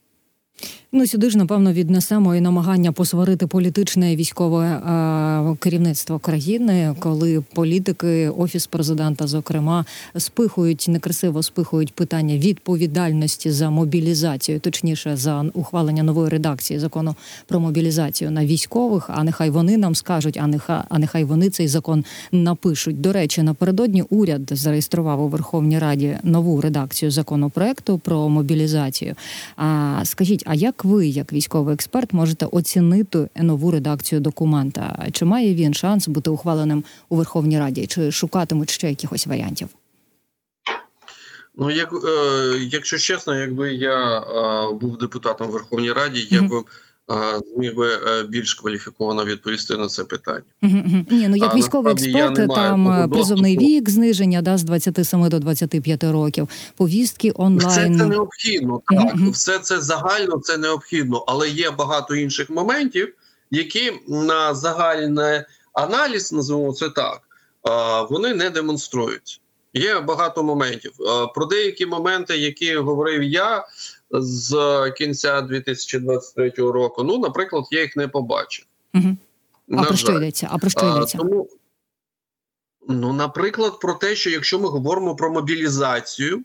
Ну 0.91 1.07
сюди 1.07 1.29
ж 1.29 1.37
напевно 1.37 1.73
віднесемо 1.73 2.35
і 2.35 2.41
намагання 2.41 2.91
посварити 2.91 3.47
політичне 3.47 4.13
і 4.13 4.15
військове 4.15 4.65
е, 4.65 5.55
керівництво 5.59 6.19
країни, 6.19 6.95
коли 6.99 7.43
політики, 7.53 8.29
офіс 8.29 8.67
президента, 8.67 9.27
зокрема, 9.27 9.85
спихують 10.17 10.85
некрасиво 10.89 11.43
спихують 11.43 11.93
питання 11.93 12.37
відповідальності 12.37 13.51
за 13.51 13.69
мобілізацію, 13.69 14.59
точніше 14.59 15.15
за 15.15 15.45
ухвалення 15.53 16.03
нової 16.03 16.29
редакції 16.29 16.79
закону 16.79 17.15
про 17.47 17.59
мобілізацію 17.59 18.31
на 18.31 18.45
військових. 18.45 19.09
А 19.13 19.23
нехай 19.23 19.49
вони 19.49 19.77
нам 19.77 19.95
скажуть, 19.95 20.37
а 20.41 20.47
нехай, 20.47 20.81
а 20.89 20.99
нехай 20.99 21.23
вони 21.23 21.49
цей 21.49 21.67
закон 21.67 22.05
напишуть. 22.31 23.01
До 23.01 23.13
речі, 23.13 23.43
напередодні 23.43 24.01
уряд 24.01 24.41
зареєстрував 24.51 25.21
у 25.21 25.27
Верховній 25.27 25.79
Раді 25.79 26.17
нову 26.23 26.61
редакцію 26.61 27.11
законопроекту 27.11 27.97
про 27.97 28.29
мобілізацію. 28.29 29.15
А 29.57 30.01
скажіть, 30.03 30.43
а 30.45 30.55
як 30.55 30.78
ви, 30.83 31.07
як 31.07 31.33
військовий 31.33 31.73
експерт, 31.73 32.13
можете 32.13 32.45
оцінити 32.45 33.29
нову 33.35 33.71
редакцію 33.71 34.21
документа? 34.21 35.07
Чи 35.11 35.25
має 35.25 35.55
він 35.55 35.73
шанс 35.73 36.07
бути 36.07 36.29
ухваленим 36.29 36.83
у 37.09 37.15
Верховній 37.15 37.59
Раді? 37.59 37.87
Чи 37.87 38.11
шукатимуть 38.11 38.69
ще 38.69 38.89
якихось 38.89 39.27
варіантів? 39.27 39.69
Ну, 41.57 41.71
як 41.71 41.93
е, 41.93 42.57
якщо 42.59 42.97
чесно, 42.97 43.39
якби 43.39 43.73
я 43.73 44.19
е, 44.19 44.73
був 44.73 44.97
депутатом 44.97 45.47
в 45.47 45.51
Верховній 45.51 45.91
Раді, 45.91 46.27
я 46.31 46.41
б 46.41 46.65
зміг 47.55 47.75
би 47.75 47.93
е, 47.93 48.23
більш 48.23 48.53
кваліфіковано 48.53 49.25
відповісти 49.25 49.77
на 49.77 49.87
це 49.87 50.03
питання. 50.03 50.41
Ні, 51.11 51.27
ну 51.29 51.35
як 51.35 51.55
військовий 51.55 51.93
експерт, 51.93 52.55
там 52.55 52.87
е, 52.87 53.07
призовний 53.07 53.57
вік, 53.57 53.89
зниження 53.89 54.41
да 54.41 54.57
з 54.57 54.63
27 54.63 55.29
до 55.29 55.39
25 55.39 56.03
років, 56.03 56.49
повістки 56.77 57.31
онлайн. 57.35 57.69
Все 57.69 57.99
це 57.99 58.05
необхідно. 58.05 58.81
Так 58.87 59.15
все 59.15 59.59
це 59.59 59.81
загально 59.81 60.39
це 60.39 60.57
необхідно, 60.57 61.23
але 61.27 61.49
є 61.49 61.71
багато 61.71 62.15
інших 62.15 62.49
моментів, 62.49 63.13
які 63.51 63.93
на 64.07 64.55
загальний 64.55 65.41
аналіз 65.73 66.33
називаємо 66.33 66.73
це 66.73 66.89
так. 66.89 67.21
Вони 68.09 68.33
не 68.33 68.49
демонструються. 68.49 69.37
Є 69.73 69.99
багато 69.99 70.43
моментів. 70.43 70.91
Про 71.35 71.45
деякі 71.45 71.85
моменти, 71.85 72.37
які 72.37 72.75
говорив 72.75 73.23
я 73.23 73.65
з 74.11 74.91
кінця 74.97 75.41
2023 75.41 76.49
року. 76.57 77.03
Ну, 77.03 77.17
наприклад, 77.17 77.65
я 77.71 77.81
їх 77.81 77.95
не 77.95 78.07
побачив. 78.07 78.65
Угу. 78.93 79.17
А 79.77 79.83
про 79.83 79.97
що 79.97 80.11
йдеться? 80.11 80.49
А 80.51 80.57
про 80.57 80.69
що 80.69 80.95
йдеться? 80.95 81.17
А, 81.17 81.21
тому, 81.21 81.49
ну, 82.87 83.13
наприклад, 83.13 83.79
про 83.79 83.93
те, 83.93 84.15
що 84.15 84.29
якщо 84.29 84.59
ми 84.59 84.67
говоримо 84.67 85.15
про 85.15 85.31
мобілізацію, 85.31 86.43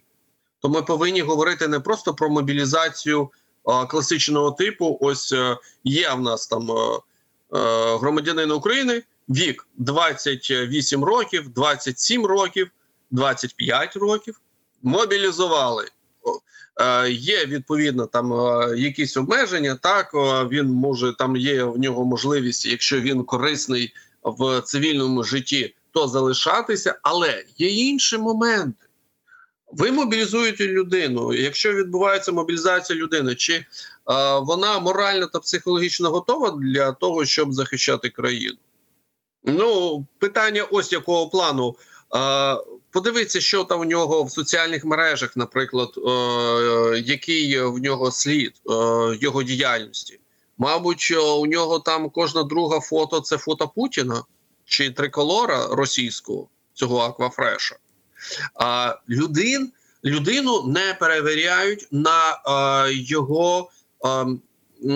то 0.59 0.69
ми 0.69 0.81
повинні 0.81 1.21
говорити 1.21 1.67
не 1.67 1.79
просто 1.79 2.13
про 2.13 2.29
мобілізацію 2.29 3.29
а, 3.65 3.85
класичного 3.85 4.51
типу. 4.51 4.97
Ось 5.01 5.31
е, 5.31 5.57
є 5.83 6.13
в 6.13 6.21
нас 6.21 6.47
там 6.47 6.71
а, 6.71 6.99
а, 7.51 7.97
громадянин 7.97 8.51
України, 8.51 9.03
вік 9.29 9.67
28 9.77 11.03
років, 11.03 11.49
27 11.49 12.25
років, 12.25 12.71
25 13.11 13.95
років. 13.95 14.41
Мобілізували 14.83 15.85
Е, 15.85 15.91
є 17.09 17.45
відповідно 17.45 18.05
там 18.05 18.33
е, 18.33 18.77
якісь 18.77 19.17
обмеження. 19.17 19.75
Так 19.75 20.11
е, 20.13 20.47
він 20.51 20.65
може 20.65 21.13
там 21.17 21.35
є 21.35 21.63
в 21.63 21.77
нього 21.79 22.05
можливість, 22.05 22.65
якщо 22.65 23.01
він 23.01 23.23
корисний 23.23 23.93
в 24.23 24.61
цивільному 24.61 25.23
житті, 25.23 25.75
то 25.91 26.07
залишатися, 26.07 26.99
але 27.01 27.43
є 27.57 27.69
інші 27.69 28.17
моменти. 28.17 28.85
Ви 29.71 29.91
мобілізуєте 29.91 30.67
людину. 30.67 31.33
Якщо 31.33 31.73
відбувається 31.73 32.31
мобілізація 32.31 32.99
людини, 32.99 33.35
чи 33.35 33.53
е, 33.53 33.65
вона 34.39 34.79
морально 34.79 35.27
та 35.27 35.39
психологічно 35.39 36.09
готова 36.09 36.51
для 36.51 36.91
того, 36.91 37.25
щоб 37.25 37.53
захищати 37.53 38.09
країну? 38.09 38.57
Ну, 39.43 40.05
питання 40.19 40.63
ось 40.63 40.91
якого 40.91 41.29
плану. 41.29 41.75
Е, 42.15 42.57
Подивіться, 42.95 43.41
що 43.41 43.63
там 43.63 43.79
у 43.79 43.85
нього 43.85 44.23
в 44.23 44.31
соціальних 44.31 44.85
мережах, 44.85 45.37
наприклад, 45.37 45.89
е, 45.97 46.99
який 47.05 47.61
в 47.61 47.77
нього 47.77 48.11
слід 48.11 48.53
е, 48.69 48.71
його 49.21 49.43
діяльності. 49.43 50.19
Мабуть, 50.57 51.11
у 51.11 51.45
нього 51.45 51.79
там 51.79 52.09
кожна 52.09 52.43
друга 52.43 52.79
фото 52.79 53.19
це 53.19 53.37
фото 53.37 53.67
Путіна 53.67 54.23
чи 54.65 54.91
триколора 54.91 55.67
російського 55.67 56.47
цього 56.73 56.99
Аквафреша. 56.99 57.75
А 58.53 58.95
людин, 59.09 59.71
людину 60.05 60.63
не 60.67 60.93
перевіряють 60.99 61.87
на 61.91 62.41
е, 62.87 62.93
його. 62.93 63.69
Е, 64.05 64.25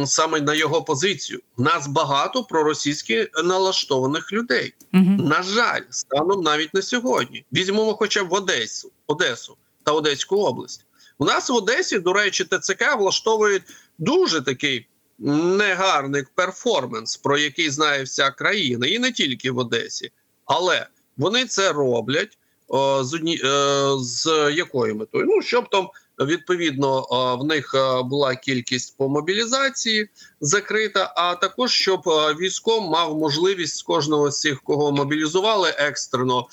саме 0.05 0.41
на 0.41 0.53
його 0.53 0.81
позицію. 0.84 1.39
У 1.58 1.62
нас 1.62 1.88
багато 1.88 2.43
проросійськи 2.43 3.29
налаштованих 3.43 4.34
людей. 4.34 4.74
Угу. 4.93 5.03
На 5.03 5.43
жаль, 5.43 5.81
станом 5.89 6.41
навіть 6.41 6.74
на 6.74 6.81
сьогодні. 6.81 7.46
Візьмемо, 7.53 7.93
хоча 7.93 8.24
б 8.24 8.27
в 8.27 8.34
Одесу, 8.34 8.91
Одесу 9.08 9.58
та 9.84 9.91
Одеську 9.91 10.36
область. 10.36 10.86
У 11.17 11.25
нас 11.25 11.50
в 11.50 11.53
Одесі, 11.53 12.00
до 12.00 12.13
речі, 12.13 12.46
ТЦК 12.46 12.98
влаштовують 12.98 13.63
дуже 13.98 14.41
такий 14.41 14.88
негарний 15.19 16.24
перформанс, 16.36 17.17
про 17.17 17.38
який 17.38 17.69
знає 17.69 18.03
вся 18.03 18.31
країна, 18.31 18.88
і 18.88 19.00
не 19.00 19.12
тільки 19.12 19.51
в 19.51 19.58
Одесі, 19.58 20.12
але 20.46 20.88
вони 21.17 21.46
це 21.46 21.74
роблять 21.74 22.38
о, 22.67 23.03
з, 23.03 23.13
одні, 23.13 23.41
е, 23.43 23.89
з 24.00 24.51
якою 24.55 24.96
метою? 24.96 25.25
Ну 25.27 25.41
щоб 25.41 25.69
там 25.69 25.89
Відповідно, 26.19 27.07
в 27.41 27.43
них 27.43 27.75
була 28.03 28.35
кількість 28.35 28.97
по 28.97 29.09
мобілізації 29.09 30.09
закрита. 30.41 31.13
А 31.15 31.35
також 31.35 31.71
щоб 31.71 32.01
військом 32.39 32.83
мав 32.83 33.17
можливість 33.17 33.75
з 33.75 33.83
кожного 33.83 34.31
з 34.31 34.39
цих, 34.39 34.61
кого 34.61 34.91
мобілізували, 34.91 35.69
екстрено 35.77 36.47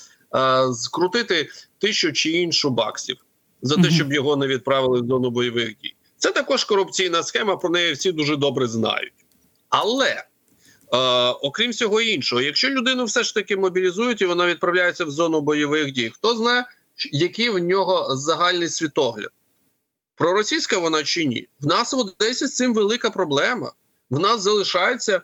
скрутити 0.73 1.49
тисячу 1.79 2.13
чи 2.13 2.31
іншу 2.31 2.69
баксів 2.69 3.17
за 3.61 3.75
те, 3.75 3.89
щоб 3.89 4.13
його 4.13 4.35
не 4.35 4.47
відправили 4.47 5.01
в 5.01 5.07
зону 5.07 5.29
бойових 5.29 5.77
дій. 5.77 5.95
Це 6.17 6.31
також 6.31 6.63
корупційна 6.63 7.23
схема. 7.23 7.57
Про 7.57 7.69
неї 7.69 7.93
всі 7.93 8.11
дуже 8.11 8.35
добре 8.35 8.67
знають. 8.67 9.13
Але 9.69 10.09
е, 10.09 10.25
окрім 11.29 11.71
всього 11.71 12.01
іншого, 12.01 12.41
якщо 12.41 12.69
людину 12.69 13.05
все 13.05 13.23
ж 13.23 13.33
таки 13.33 13.57
мобілізують 13.57 14.21
і 14.21 14.25
вона 14.25 14.47
відправляється 14.47 15.05
в 15.05 15.11
зону 15.11 15.41
бойових 15.41 15.91
дій, 15.91 16.11
хто 16.15 16.35
знає, 16.35 16.65
який 17.11 17.49
в 17.49 17.59
нього 17.59 18.15
загальний 18.15 18.69
світогляд. 18.69 19.29
Проросійська 20.17 20.77
вона 20.77 21.03
чи 21.03 21.25
ні? 21.25 21.47
В 21.61 21.65
нас 21.65 21.93
в 21.93 21.97
Одесі 21.97 22.47
з 22.47 22.55
цим 22.55 22.73
велика 22.73 23.09
проблема. 23.09 23.71
В 24.09 24.19
нас 24.19 24.41
залишається 24.41 25.15
е, 25.15 25.21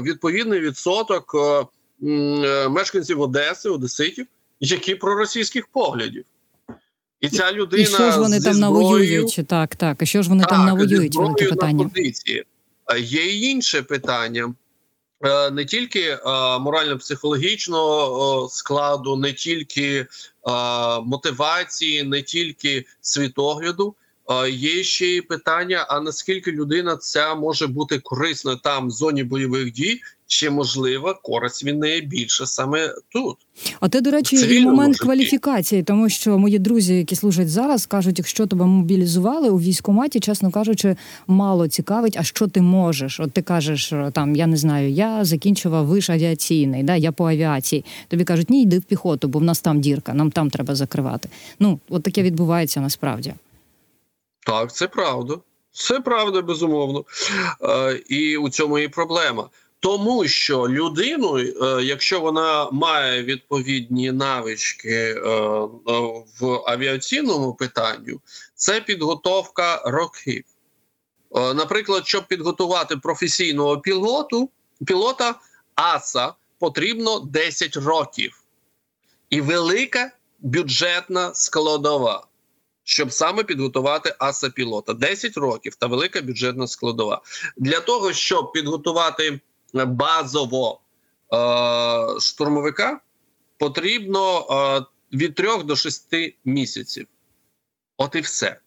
відповідний 0.00 0.60
відсоток 0.60 1.34
е, 1.34 1.66
е, 2.08 2.68
мешканців 2.68 3.20
Одеси, 3.20 3.68
Одеситів, 3.68 4.26
які 4.60 4.94
проросійських 4.94 5.66
поглядів. 5.66 6.24
І 7.20 7.28
ця 7.28 7.52
людина 7.52 7.82
і 7.82 7.86
що 7.86 8.10
ж 8.12 8.18
вони 8.18 8.40
там 8.40 8.54
зброєю, 8.54 8.60
навоюють? 8.60 9.40
Так, 9.48 9.76
так. 9.76 10.02
І 10.02 10.06
що 10.06 10.22
ж 10.22 10.28
вони 10.28 10.44
там 10.44 10.66
навоюють? 10.66 11.16
Велике 11.16 11.44
на 11.44 11.50
питання. 11.50 11.88
позиції. 11.88 12.44
Е, 12.92 13.00
Є 13.00 13.26
і 13.26 13.40
інше 13.42 13.82
питання. 13.82 14.54
Е, 15.24 15.50
Не 15.50 15.64
тільки 15.64 16.18
морально-психологічного 16.60 18.48
складу, 18.50 19.16
не 19.16 19.32
тільки 19.32 20.06
мотивації, 21.04 22.02
не 22.02 22.22
тільки 22.22 22.86
світогляду. 23.00 23.94
Е, 24.30 24.50
Є 24.50 24.82
ще 24.82 25.06
й 25.06 25.20
питання: 25.20 25.86
а 25.88 26.00
наскільки 26.00 26.52
людина 26.52 26.96
ця 26.96 27.34
може 27.34 27.66
бути 27.66 27.98
корисна 27.98 28.56
там 28.56 28.88
в 28.88 28.90
зоні 28.90 29.24
бойових 29.24 29.72
дій, 29.72 30.00
чи 30.26 30.50
можлива 30.50 31.14
користь 31.22 31.64
від 31.64 31.78
неї 31.78 32.00
більше 32.00 32.46
саме 32.46 32.94
тут? 33.08 33.36
А 33.80 33.88
те, 33.88 34.00
до 34.00 34.10
речі, 34.10 34.36
і 34.36 34.60
момент 34.60 34.94
житті. 34.94 35.04
кваліфікації, 35.04 35.82
тому 35.82 36.08
що 36.08 36.38
мої 36.38 36.58
друзі, 36.58 36.94
які 36.94 37.16
служать 37.16 37.50
зараз, 37.50 37.86
кажуть, 37.86 38.18
якщо 38.18 38.46
тебе 38.46 38.66
мобілізували 38.66 39.50
у 39.50 39.60
військкоматі, 39.60 40.20
чесно 40.20 40.50
кажучи, 40.50 40.96
мало 41.26 41.68
цікавить, 41.68 42.16
а 42.16 42.22
що 42.22 42.48
ти 42.48 42.60
можеш? 42.60 43.20
От 43.20 43.32
ти 43.32 43.42
кажеш 43.42 43.92
е, 43.92 44.10
там, 44.14 44.36
я 44.36 44.46
не 44.46 44.56
знаю, 44.56 44.90
я 44.90 45.24
закінчував 45.24 45.86
виш 45.86 46.10
авіаційний, 46.10 46.82
да, 46.82 46.96
я 46.96 47.12
по 47.12 47.28
авіації. 47.28 47.84
Тобі 48.08 48.24
кажуть, 48.24 48.50
ні, 48.50 48.62
йди 48.62 48.78
в 48.78 48.82
піхоту, 48.82 49.28
бо 49.28 49.38
в 49.38 49.42
нас 49.42 49.60
там 49.60 49.80
дірка, 49.80 50.14
нам 50.14 50.30
там 50.30 50.50
треба 50.50 50.74
закривати. 50.74 51.28
Ну, 51.60 51.80
от 51.88 52.02
таке 52.02 52.22
відбувається 52.22 52.80
насправді. 52.80 53.34
Так, 54.46 54.74
це 54.74 54.88
правда. 54.88 55.38
Це 55.72 56.00
правда, 56.00 56.42
безумовно. 56.42 57.04
Е, 57.62 58.02
і 58.08 58.36
у 58.36 58.48
цьому 58.48 58.78
і 58.78 58.88
проблема. 58.88 59.50
Тому 59.82 60.28
що 60.28 60.68
людину, 60.68 61.38
е, 61.38 61.82
якщо 61.82 62.20
вона 62.20 62.70
має 62.70 63.22
відповідні 63.22 64.12
навички 64.12 64.90
е, 64.90 65.20
е, 65.24 65.66
в 66.40 66.62
авіаційному 66.66 67.54
питанню, 67.54 68.20
це 68.54 68.80
підготовка 68.80 69.82
років. 69.84 70.44
Наприклад, 71.34 72.06
щоб 72.06 72.26
підготувати 72.26 72.96
професійного 72.96 73.80
пілоту, 73.80 74.50
пілота 74.86 75.34
АСА 75.74 76.34
потрібно 76.58 77.20
10 77.20 77.76
років. 77.76 78.42
І 79.30 79.40
велика 79.40 80.10
бюджетна 80.40 81.34
складова 81.34 82.26
щоб 82.92 83.12
саме 83.12 83.44
підготувати 83.44 84.14
аса 84.18 84.50
пілота 84.50 84.94
10 84.94 85.36
років 85.36 85.74
та 85.74 85.86
велика 85.86 86.20
бюджетна 86.22 86.66
складова 86.66 87.22
для 87.56 87.80
того, 87.80 88.12
щоб 88.12 88.52
підготувати 88.52 89.40
базово 89.74 90.80
е, 91.32 92.20
штурмовика, 92.20 93.00
потрібно 93.58 94.46
е, 94.50 95.16
від 95.16 95.34
3 95.34 95.62
до 95.62 95.76
6 95.76 96.14
місяців. 96.44 97.06
От 97.96 98.14
і 98.14 98.20
все. 98.20 98.60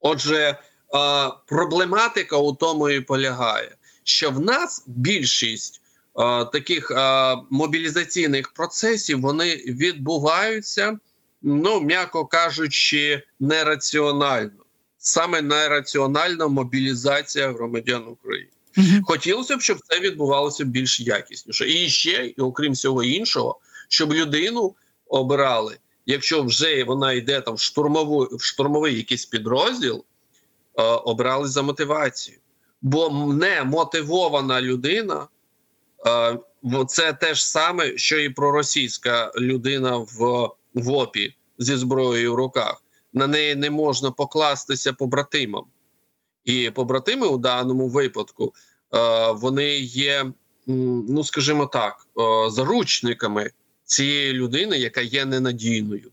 Отже, 0.00 0.38
е, 0.38 0.58
проблематика 1.46 2.36
у 2.36 2.52
тому 2.52 2.88
і 2.88 3.00
полягає, 3.00 3.76
що 4.04 4.30
в 4.30 4.40
нас 4.40 4.84
більшість 4.86 5.80
е, 6.18 6.44
таких 6.44 6.90
е, 6.90 7.36
мобілізаційних 7.50 8.52
процесів 8.52 9.20
вони 9.20 9.56
відбуваються 9.56 10.98
ну 11.42 11.80
м'яко 11.80 12.26
кажучи, 12.26 13.22
нераціонально. 13.40 14.62
Саме 14.98 15.42
нераціональна 15.42 16.48
мобілізація 16.48 17.52
громадян 17.52 18.08
України. 18.08 18.50
Хотілося 19.04 19.56
б, 19.56 19.60
щоб 19.60 19.78
це 19.88 20.00
відбувалося 20.00 20.64
більш 20.64 21.00
якісніше. 21.00 21.70
І 21.70 21.88
ще, 21.88 22.26
і 22.26 22.40
окрім 22.40 22.72
всього 22.72 23.02
іншого, 23.02 23.58
щоб 23.88 24.12
людину 24.12 24.74
обирали, 25.06 25.78
якщо 26.06 26.42
вже 26.42 26.84
вона 26.84 27.12
йде 27.12 27.40
там 27.40 27.54
в 27.54 27.60
штурмову 27.60 28.28
в 28.32 28.42
штурмовий 28.42 28.96
якийсь 28.96 29.26
підрозділ, 29.26 30.04
е, 30.78 30.82
обрали 30.82 31.48
за 31.48 31.62
мотивацію. 31.62 32.38
Бо 32.82 33.10
не 33.34 33.64
мотивована 33.64 34.62
людина. 34.62 35.28
е, 36.06 36.38
Це 36.88 37.12
те 37.12 37.34
ж 37.34 37.48
саме, 37.48 37.98
що 37.98 38.18
і 38.18 38.28
проросійська 38.28 39.32
людина 39.36 39.96
в 39.96 40.48
в 40.74 40.90
ОПі 40.90 41.34
зі 41.58 41.76
зброєю 41.76 42.32
в 42.32 42.36
руках. 42.36 42.84
На 43.12 43.26
неї 43.26 43.54
не 43.54 43.70
можна 43.70 44.10
покластися 44.10 44.92
побратимам. 44.92 45.64
І 46.44 46.70
побратими 46.70 47.26
у 47.26 47.38
даному 47.38 47.88
випадку 47.88 48.54
е, 48.94 49.32
вони 49.32 49.78
є, 49.78 50.32
ну 50.66 51.24
скажімо 51.24 51.66
так, 51.66 52.06
е, 52.18 52.50
заручниками 52.50 53.50
цієї 53.84 54.32
людини, 54.32 54.78
яка 54.78 55.00
є 55.00 55.24
ненадійною. 55.24 56.11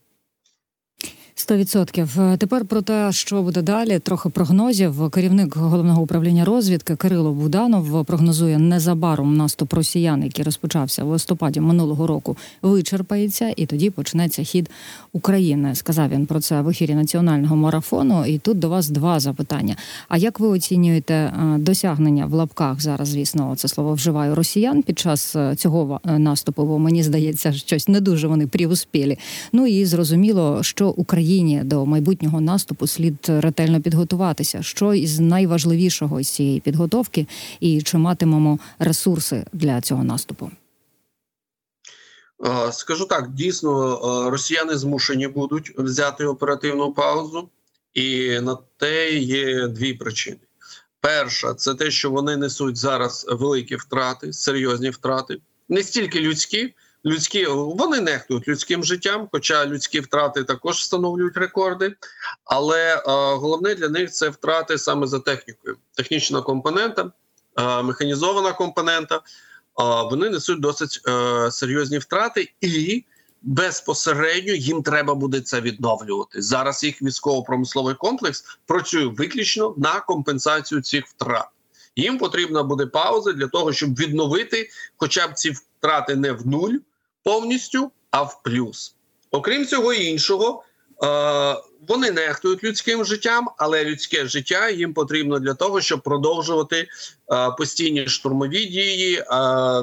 Сто 1.41 1.57
відсотків. 1.57 2.19
Е, 2.19 2.37
Тепер 2.37 2.65
про 2.65 2.81
те, 2.81 3.11
що 3.11 3.41
буде 3.41 3.61
далі, 3.61 3.99
трохи 3.99 4.29
прогнозів. 4.29 5.09
Керівник 5.09 5.57
головного 5.57 6.01
управління 6.01 6.45
розвідки 6.45 6.95
Кирило 6.95 7.31
Буданов 7.31 8.05
прогнозує 8.05 8.59
незабаром 8.59 9.37
наступ 9.37 9.73
росіян, 9.73 10.23
який 10.23 10.45
розпочався 10.45 11.03
в 11.03 11.07
листопаді 11.07 11.59
минулого 11.59 12.07
року, 12.07 12.37
вичерпається, 12.61 13.53
і 13.55 13.65
тоді 13.65 13.89
почнеться 13.89 14.43
хід 14.43 14.69
України. 15.13 15.75
Сказав 15.75 16.09
він 16.09 16.25
про 16.25 16.39
це 16.39 16.61
в 16.61 16.69
ефірі 16.69 16.95
національного 16.95 17.55
марафону. 17.55 18.25
І 18.25 18.37
тут 18.37 18.59
до 18.59 18.69
вас 18.69 18.89
два 18.89 19.19
запитання. 19.19 19.75
А 20.09 20.17
як 20.17 20.39
ви 20.39 20.47
оцінюєте 20.47 21.13
е, 21.13 21.57
досягнення 21.57 22.25
в 22.25 22.33
лапках 22.33 22.81
зараз? 22.81 23.07
Звісно, 23.07 23.53
це 23.55 23.67
слово 23.67 23.93
вживаю 23.93 24.35
росіян 24.35 24.83
під 24.83 24.99
час 24.99 25.35
е, 25.35 25.55
цього 25.55 25.99
наступу? 26.03 26.65
Бо 26.65 26.79
мені 26.79 27.03
здається, 27.03 27.53
щось 27.53 27.87
не 27.87 28.01
дуже 28.01 28.27
вони 28.27 28.47
пріуспілі. 28.47 29.17
Ну 29.53 29.67
і 29.67 29.85
зрозуміло, 29.85 30.63
що 30.63 30.89
Україні 31.29 31.61
до 31.63 31.85
майбутнього 31.85 32.41
наступу 32.41 32.87
слід 32.87 33.15
ретельно 33.27 33.81
підготуватися. 33.81 34.63
Що 34.63 34.93
із 34.93 35.19
найважливішого 35.19 36.23
з 36.23 36.29
цієї 36.29 36.59
підготовки, 36.59 37.27
і 37.59 37.81
чи 37.81 37.97
матимемо 37.97 38.59
ресурси 38.79 39.45
для 39.53 39.81
цього 39.81 40.03
наступу? 40.03 40.51
Е, 42.45 42.71
Скажу 42.71 43.05
так: 43.05 43.33
дійсно, 43.33 43.93
е, 43.93 44.29
росіяни 44.29 44.77
змушені 44.77 45.27
будуть 45.27 45.73
взяти 45.77 46.25
оперативну 46.25 46.93
паузу, 46.93 47.49
і 47.93 48.39
на 48.39 48.57
те 48.77 49.13
є 49.13 49.67
дві 49.67 49.93
причини. 49.93 50.39
Перша 51.01 51.53
це 51.53 51.75
те, 51.75 51.91
що 51.91 52.11
вони 52.11 52.37
несуть 52.37 52.77
зараз 52.77 53.25
великі 53.29 53.75
втрати, 53.75 54.33
серйозні 54.33 54.89
втрати, 54.89 55.37
не 55.69 55.83
стільки 55.83 56.19
людські. 56.21 56.73
Людські 57.05 57.45
вони 57.47 57.99
нехтують 58.01 58.47
людським 58.47 58.83
життям, 58.83 59.29
хоча 59.31 59.65
людські 59.65 59.99
втрати 59.99 60.43
також 60.43 60.75
встановлюють 60.75 61.37
рекорди. 61.37 61.95
Але 62.45 62.95
е, 62.95 63.01
головне 63.35 63.75
для 63.75 63.89
них 63.89 64.11
це 64.11 64.29
втрати 64.29 64.77
саме 64.77 65.07
за 65.07 65.19
технікою. 65.19 65.77
Технічна 65.95 66.41
компонента, 66.41 67.11
е, 67.59 67.83
механізована 67.83 68.53
компонента. 68.53 69.15
Е, 69.15 69.21
вони 70.11 70.29
несуть 70.29 70.59
досить 70.59 71.01
е, 71.07 71.51
серйозні 71.51 71.97
втрати, 71.97 72.53
і 72.61 73.03
безпосередньо 73.41 74.53
їм 74.53 74.83
треба 74.83 75.15
буде 75.15 75.41
це 75.41 75.61
відновлювати. 75.61 76.41
Зараз 76.41 76.83
їх 76.83 77.01
військово-промисловий 77.01 77.95
комплекс 77.95 78.45
працює 78.65 79.05
виключно 79.05 79.73
на 79.77 79.99
компенсацію 79.99 80.81
цих 80.81 81.07
втрат. 81.07 81.47
Їм 81.95 82.17
потрібна 82.17 82.63
буде 82.63 82.85
пауза 82.85 83.33
для 83.33 83.47
того, 83.47 83.73
щоб 83.73 83.99
відновити, 83.99 84.69
хоча 84.97 85.27
б 85.27 85.33
ці 85.33 85.51
втрати 85.51 86.15
не 86.15 86.31
в 86.31 86.47
нуль 86.47 86.75
повністю, 87.29 87.91
а 88.11 88.21
в 88.21 88.43
плюс. 88.43 88.95
Окрім 89.31 89.65
цього 89.65 89.93
іншого, 89.93 90.63
е, 91.03 91.55
вони 91.87 92.11
нехтують 92.11 92.63
людським 92.63 93.05
життям, 93.05 93.49
але 93.57 93.85
людське 93.85 94.27
життя 94.27 94.69
їм 94.69 94.93
потрібно 94.93 95.39
для 95.39 95.53
того, 95.53 95.81
щоб 95.81 96.01
продовжувати 96.01 96.77
е, 96.77 96.87
постійні 97.57 98.07
штурмові 98.07 98.65
дії, 98.65 99.15
е, 99.17 99.25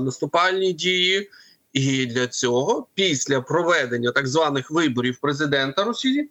наступальні 0.01 0.73
дії. 0.73 1.31
І 1.73 2.07
для 2.07 2.27
цього, 2.27 2.87
після 2.95 3.41
проведення 3.41 4.13
так 4.13 4.27
званих 4.27 4.71
виборів 4.71 5.19
президента 5.21 5.85
Росії, 5.85 6.31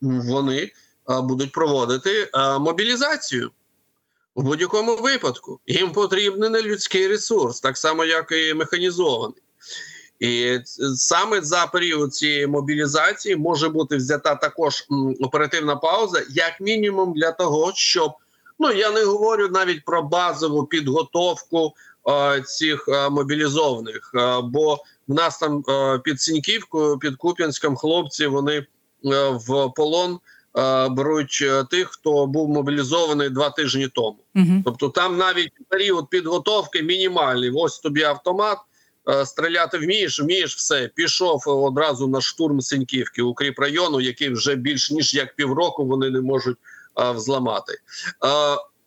вони 0.00 0.72
будуть 1.08 1.52
проводити 1.52 2.30
мобілізацію. 2.60 3.50
В 4.34 4.42
будь-якому 4.42 4.96
випадку 4.96 5.60
їм 5.66 5.92
потрібен 5.92 6.52
не 6.52 6.62
людський 6.62 7.08
ресурс, 7.08 7.60
так 7.60 7.76
само 7.76 8.04
як 8.04 8.32
і 8.32 8.54
механізований. 8.54 9.42
І 10.24 10.60
саме 10.96 11.40
за 11.40 11.66
період 11.66 12.14
цієї 12.14 12.46
мобілізації 12.46 13.36
може 13.36 13.68
бути 13.68 13.96
взята 13.96 14.34
також 14.34 14.84
оперативна 15.20 15.76
пауза, 15.76 16.22
як 16.30 16.60
мінімум, 16.60 17.12
для 17.12 17.32
того, 17.32 17.72
щоб 17.74 18.12
ну 18.58 18.72
я 18.72 18.90
не 18.90 19.04
говорю 19.04 19.48
навіть 19.48 19.84
про 19.84 20.02
базову 20.02 20.66
підготовку 20.66 21.72
е, 22.08 22.42
цих 22.42 22.88
е, 22.88 23.10
мобілізованих, 23.10 24.10
е, 24.14 24.40
бо 24.44 24.78
в 25.08 25.14
нас 25.14 25.38
там 25.38 25.64
е, 25.68 25.98
під 25.98 26.20
Сіньківкою, 26.20 26.98
під 26.98 27.16
Куп'янськом 27.16 27.76
хлопці 27.76 28.26
вони 28.26 28.56
е, 28.56 28.66
в 29.28 29.72
полон 29.76 30.18
беруть 30.90 31.38
е, 31.42 31.64
тих, 31.64 31.88
хто 31.90 32.26
був 32.26 32.48
мобілізований 32.48 33.30
два 33.30 33.50
тижні 33.50 33.88
тому. 33.88 34.16
Угу. 34.34 34.62
Тобто 34.64 34.88
там 34.88 35.16
навіть 35.16 35.52
період 35.68 36.08
підготовки 36.08 36.82
мінімальний. 36.82 37.50
Ось 37.54 37.78
тобі 37.78 38.02
автомат, 38.02 38.58
стріляти 39.24 39.78
вмієш, 39.78 40.20
вмієш 40.20 40.56
все. 40.56 40.90
Пішов 40.94 41.42
одразу 41.46 42.08
на 42.08 42.20
штурм 42.20 42.60
Синьківки, 42.60 43.22
укріп 43.22 43.58
району, 43.58 44.00
який 44.00 44.30
вже 44.30 44.54
більш 44.54 44.90
ніж 44.90 45.14
як 45.14 45.36
півроку 45.36 45.86
вони 45.86 46.10
не 46.10 46.20
можуть 46.20 46.58
е, 47.00 47.10
взламати. 47.10 47.72
Е, 47.72 47.78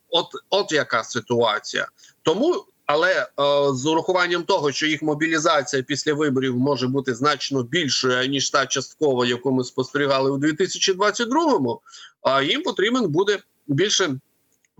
от, 0.09 0.27
от 0.49 0.71
яка 0.71 1.03
ситуація. 1.03 1.87
Тому. 2.21 2.65
Але 2.87 3.13
е, 3.13 3.27
з 3.73 3.85
урахуванням 3.85 4.43
того, 4.43 4.71
що 4.71 4.87
їх 4.87 5.01
мобілізація 5.01 5.83
після 5.83 6.13
виборів 6.13 6.57
може 6.57 6.87
бути 6.87 7.15
значно 7.15 7.63
більшою 7.63 8.27
ніж 8.27 8.49
та 8.49 8.65
часткова, 8.65 9.25
яку 9.25 9.51
ми 9.51 9.63
спостерігали 9.63 10.31
у 10.31 10.37
2022-му, 10.37 11.81
а 12.21 12.41
їм 12.41 12.63
потрібен 12.63 13.07
буде 13.07 13.39
більше 13.67 14.19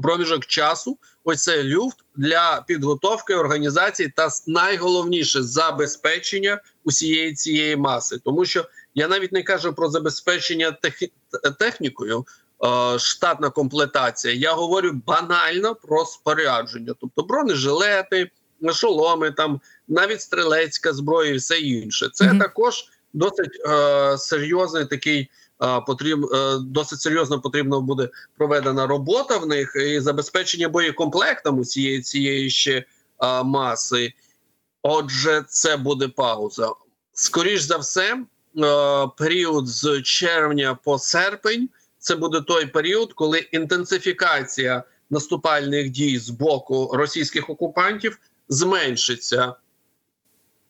проміжок 0.02 0.46
часу. 0.46 0.98
Ось 1.24 1.48
люфт 1.48 1.98
для 2.16 2.64
підготовки 2.68 3.36
організації 3.36 4.14
та 4.16 4.30
найголовніше 4.48 5.44
забезпечення 5.44 6.62
усієї 6.84 7.34
цієї 7.34 7.76
маси, 7.76 8.20
тому 8.26 8.46
що 8.46 8.66
я 8.96 9.08
навіть 9.08 9.32
не 9.32 9.44
кажу 9.44 9.74
про 9.74 9.90
забезпечення 9.90 10.72
тех... 10.72 11.04
технікою. 11.60 12.26
Е, 12.66 13.00
штатна 13.00 13.50
комплектація. 13.50 14.34
Я 14.34 14.54
говорю 14.54 15.02
банально 15.06 15.76
про 15.76 16.06
спорядження, 16.06 16.94
тобто 17.02 17.24
бронежилети, 17.24 18.32
шоломи, 18.74 19.32
там 19.32 19.62
навіть 19.88 20.22
стрілецька 20.22 20.94
зброя, 20.94 21.34
і 21.34 21.38
все 21.38 21.60
інше. 21.60 22.10
Це 22.14 22.26
mm 22.26 22.34
-hmm. 22.34 22.40
також 22.40 22.86
досить 23.14 23.62
е, 23.70 24.18
серйозний 24.18 24.86
такий. 24.86 25.30
Потріб, 25.88 26.26
е, 26.26 26.58
досить 26.62 27.02
серйозно 27.02 27.42
потрібно 27.42 27.82
буде 27.82 28.10
проведена 28.38 28.88
робота 28.88 29.38
в 29.38 29.48
них 29.48 29.76
і 29.76 30.00
забезпечення 30.00 30.70
боєкомплектом 30.70 31.60
усієї 31.60 32.02
цієї 32.02 32.50
ще 32.50 32.86
маси. 33.44 34.14
Отже, 34.82 35.46
це 35.48 35.78
буде 35.78 36.08
пауза. 36.08 36.72
Скоріш 37.14 37.62
за 37.62 37.78
все, 37.78 38.14
е, 38.14 38.24
період 39.18 39.68
з 39.68 40.02
червня 40.02 40.78
по 40.84 41.00
серпень 41.00 41.70
це 42.00 42.16
буде 42.16 42.42
той 42.42 42.66
період, 42.66 43.14
коли 43.14 43.40
інтенсифікація 43.40 44.84
наступальних 45.10 45.90
дій 45.90 46.20
з 46.20 46.30
боку 46.30 46.92
російських 46.94 47.50
окупантів 47.50 48.20
зменшиться. 48.50 49.56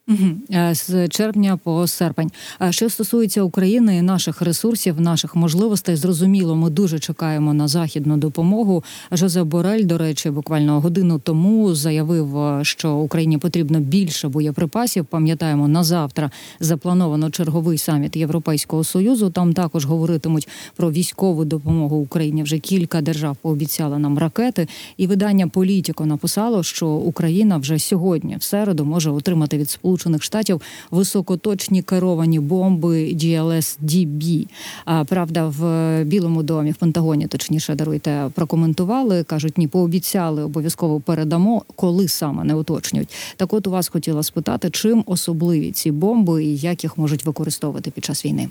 Угу. 0.10 0.58
З 0.72 1.08
червня 1.08 1.60
по 1.64 1.88
серпень. 1.88 2.32
Що 2.70 2.90
стосується 2.90 3.42
України 3.42 4.02
наших 4.02 4.42
ресурсів, 4.42 5.02
наших 5.02 5.36
можливостей, 5.36 5.96
зрозуміло, 5.96 6.56
ми 6.56 6.70
дуже 6.70 7.00
чекаємо 7.00 7.54
на 7.54 7.68
західну 7.68 8.18
допомогу. 8.18 8.84
Жозеп 9.12 9.48
Борель, 9.48 9.86
до 9.86 9.98
речі, 9.98 10.30
буквально 10.30 10.82
годину 10.82 11.20
тому 11.20 11.76
заявив, 11.76 12.60
що 12.66 12.94
Україні 12.94 13.38
потрібно 13.38 13.80
більше 13.80 14.28
боєприпасів. 14.28 15.06
Пам'ятаємо, 15.06 15.68
на 15.68 15.84
завтра 15.84 16.32
заплановано 16.60 17.30
черговий 17.30 17.78
саміт 17.78 18.16
Європейського 18.16 18.84
союзу. 18.84 19.30
Там 19.30 19.54
також 19.54 19.86
говоритимуть 19.86 20.48
про 20.76 20.92
військову 20.92 21.46
допомогу 21.46 21.96
Україні. 21.98 22.44
Вже 22.44 22.60
кілька 22.60 23.02
держав 23.02 23.36
пообіцяли 23.36 24.00
нам 24.00 24.18
ракети. 24.18 24.68
І 24.98 25.08
видання 25.08 25.48
Політіко 25.48 26.06
написало, 26.06 26.64
що 26.64 26.88
Україна 26.88 27.58
вже 27.58 27.80
сьогодні, 27.80 28.38
в 28.38 28.44
середу, 28.44 28.86
може 28.86 29.12
отримати 29.12 29.58
від 29.58 29.70
Сполучених 29.70 29.97
Сполучених 29.98 30.24
Штатів 30.24 30.62
високоточні 30.92 31.82
керовані 31.82 32.40
бомби 32.40 33.06
GLSDB. 33.06 34.48
А 34.86 35.04
правда, 35.04 35.48
в 35.48 36.04
Білому 36.04 36.44
домі 36.44 36.72
в 36.72 36.76
Пентагоні, 36.76 37.28
точніше 37.28 37.76
даруйте, 37.76 38.30
прокоментували. 38.36 39.24
кажуть, 39.24 39.58
ні, 39.58 39.68
пообіцяли 39.68 40.44
обов'язково 40.44 41.00
передамо, 41.00 41.64
коли 41.76 42.08
саме 42.08 42.44
не 42.44 42.56
уточнюють. 42.56 43.10
Так, 43.38 43.54
от 43.54 43.68
у 43.68 43.72
вас 43.72 43.88
хотіла 43.90 44.24
спитати, 44.24 44.70
чим 44.70 45.04
особливі 45.06 45.72
ці 45.72 45.92
бомби 45.92 46.44
і 46.44 46.58
як 46.58 46.84
їх 46.84 46.98
можуть 46.98 47.26
використовувати 47.26 47.92
під 47.92 48.06
час 48.06 48.26
війни. 48.26 48.50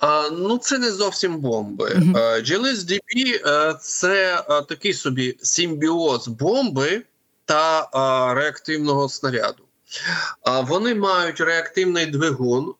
А, 0.00 0.30
ну, 0.30 0.58
це 0.58 0.78
не 0.78 0.90
зовсім 0.90 1.40
бомби. 1.40 1.84
Uh 1.84 2.12
-huh. 2.12 2.42
GLSDB– 2.42 3.78
це 3.80 4.44
такий 4.68 4.92
собі 4.92 5.36
симбіоз 5.42 6.28
бомби 6.28 7.02
та 7.44 7.88
реактивного 8.34 9.08
снаряду. 9.08 9.63
Вони 10.62 10.94
мають 10.94 11.40
реактивний 11.40 12.06
двигун 12.06 12.74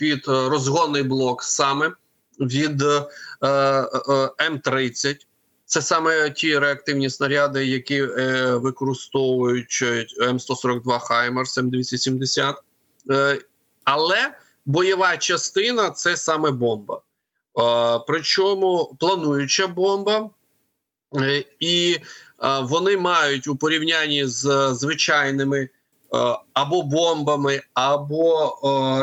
від 0.00 0.28
е, 0.28 0.48
розгонний 0.48 1.02
блок 1.02 1.42
саме 1.42 1.92
від 2.40 2.82
е, 2.82 3.06
е, 3.42 3.48
М30. 4.50 5.16
Це 5.64 5.82
саме 5.82 6.30
ті 6.30 6.58
реактивні 6.58 7.10
снаряди, 7.10 7.66
які 7.66 8.02
використовують 8.52 9.82
М142 10.20 10.98
Хаймерс, 10.98 11.58
М270. 11.58 12.54
Але 13.84 14.34
бойова 14.66 15.16
частина 15.16 15.90
це 15.90 16.16
саме 16.16 16.50
бомба. 16.50 17.00
Причому 18.06 18.96
плануюча 19.00 19.66
бомба, 19.66 20.30
і 21.60 21.98
вони 22.62 22.96
мають 22.96 23.48
у 23.48 23.56
порівнянні 23.56 24.26
з 24.26 24.74
звичайними. 24.74 25.68
Е, 26.14 26.38
або 26.52 26.82
бомбами, 26.82 27.62
або 27.74 28.54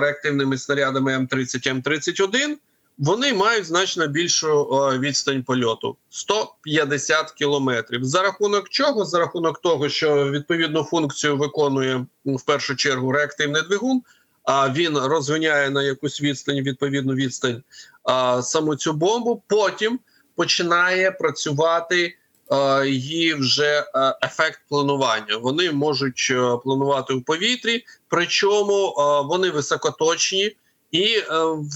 реактивними 0.02 0.58
снарядами 0.58 1.18
М30 1.18 1.82
М31, 1.82 2.56
вони 2.98 3.34
мають 3.34 3.65
значно 3.65 4.08
більшу 4.08 4.63
відстань 5.00 5.44
польоту 5.44 5.98
150 6.10 7.32
кілометрів. 7.32 8.04
За 8.04 8.22
рахунок 8.22 8.70
чого? 8.70 9.06
За 9.06 9.20
рахунок 9.20 9.62
того, 9.62 9.89
що 9.89 10.32
відповідну 10.32 10.84
функцію 10.84 11.38
виконує 11.38 12.06
в 12.26 12.41
першу 12.46 12.76
чергу 12.76 13.12
реактивний 13.12 13.62
двигун. 13.62 14.02
А 14.44 14.70
він 14.70 14.98
розганяє 14.98 15.70
на 15.70 15.84
якусь 15.84 16.22
відстань, 16.22 16.62
відповідну 16.62 17.13
відстань 17.13 17.63
а, 18.04 18.41
саму 18.41 18.76
цю 18.76 18.94
бомбу. 18.94 19.44
Потім 19.48 20.00
починає 20.36 21.12
працювати 21.12 22.18
Е, 22.51 22.88
її 22.88 23.34
вже 23.34 23.79
е, 23.79 23.86
ефект 24.23 24.60
планування. 24.69 25.38
Вони 25.38 25.71
можуть 25.71 26.27
е, 26.31 26.58
планувати 26.63 27.13
у 27.13 27.21
повітрі, 27.21 27.86
причому 28.08 28.93
вони 29.29 29.49
високоточні 29.49 30.55
і, 30.91 31.23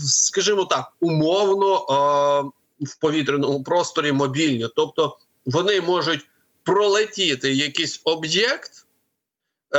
скажімо 0.05 0.65
так, 0.65 0.91
умовно 0.99 1.75
в 2.82 2.95
повітряному 2.99 3.63
просторі 3.63 4.12
мобільні, 4.12 4.67
тобто 4.75 5.17
вони 5.45 5.82
можуть 5.82 6.27
пролетіти 6.63 7.53
якийсь 7.53 8.01
об'єкт, 8.03 8.71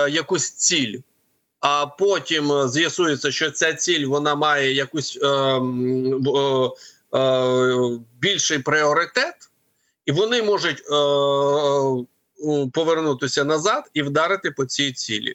якусь 0.09 0.51
ціль. 0.51 0.99
А 1.61 1.87
потім 1.87 2.69
з'ясується, 2.69 3.31
що 3.31 3.51
ця 3.51 3.75
ціль 3.75 4.07
вона 4.07 4.35
має 4.35 4.73
якусь 4.73 5.19
е, 5.23 5.27
е, 5.27 6.71
е, 7.19 7.99
більший 8.21 8.59
пріоритет, 8.59 9.50
і 10.11 10.13
вони 10.13 10.43
можуть 10.43 10.83
е, 10.91 10.95
е, 10.95 12.71
повернутися 12.73 13.45
назад 13.45 13.91
і 13.95 14.03
вдарити 14.03 14.51
по 14.51 14.65
цій 14.65 14.93
цілі. 14.93 15.35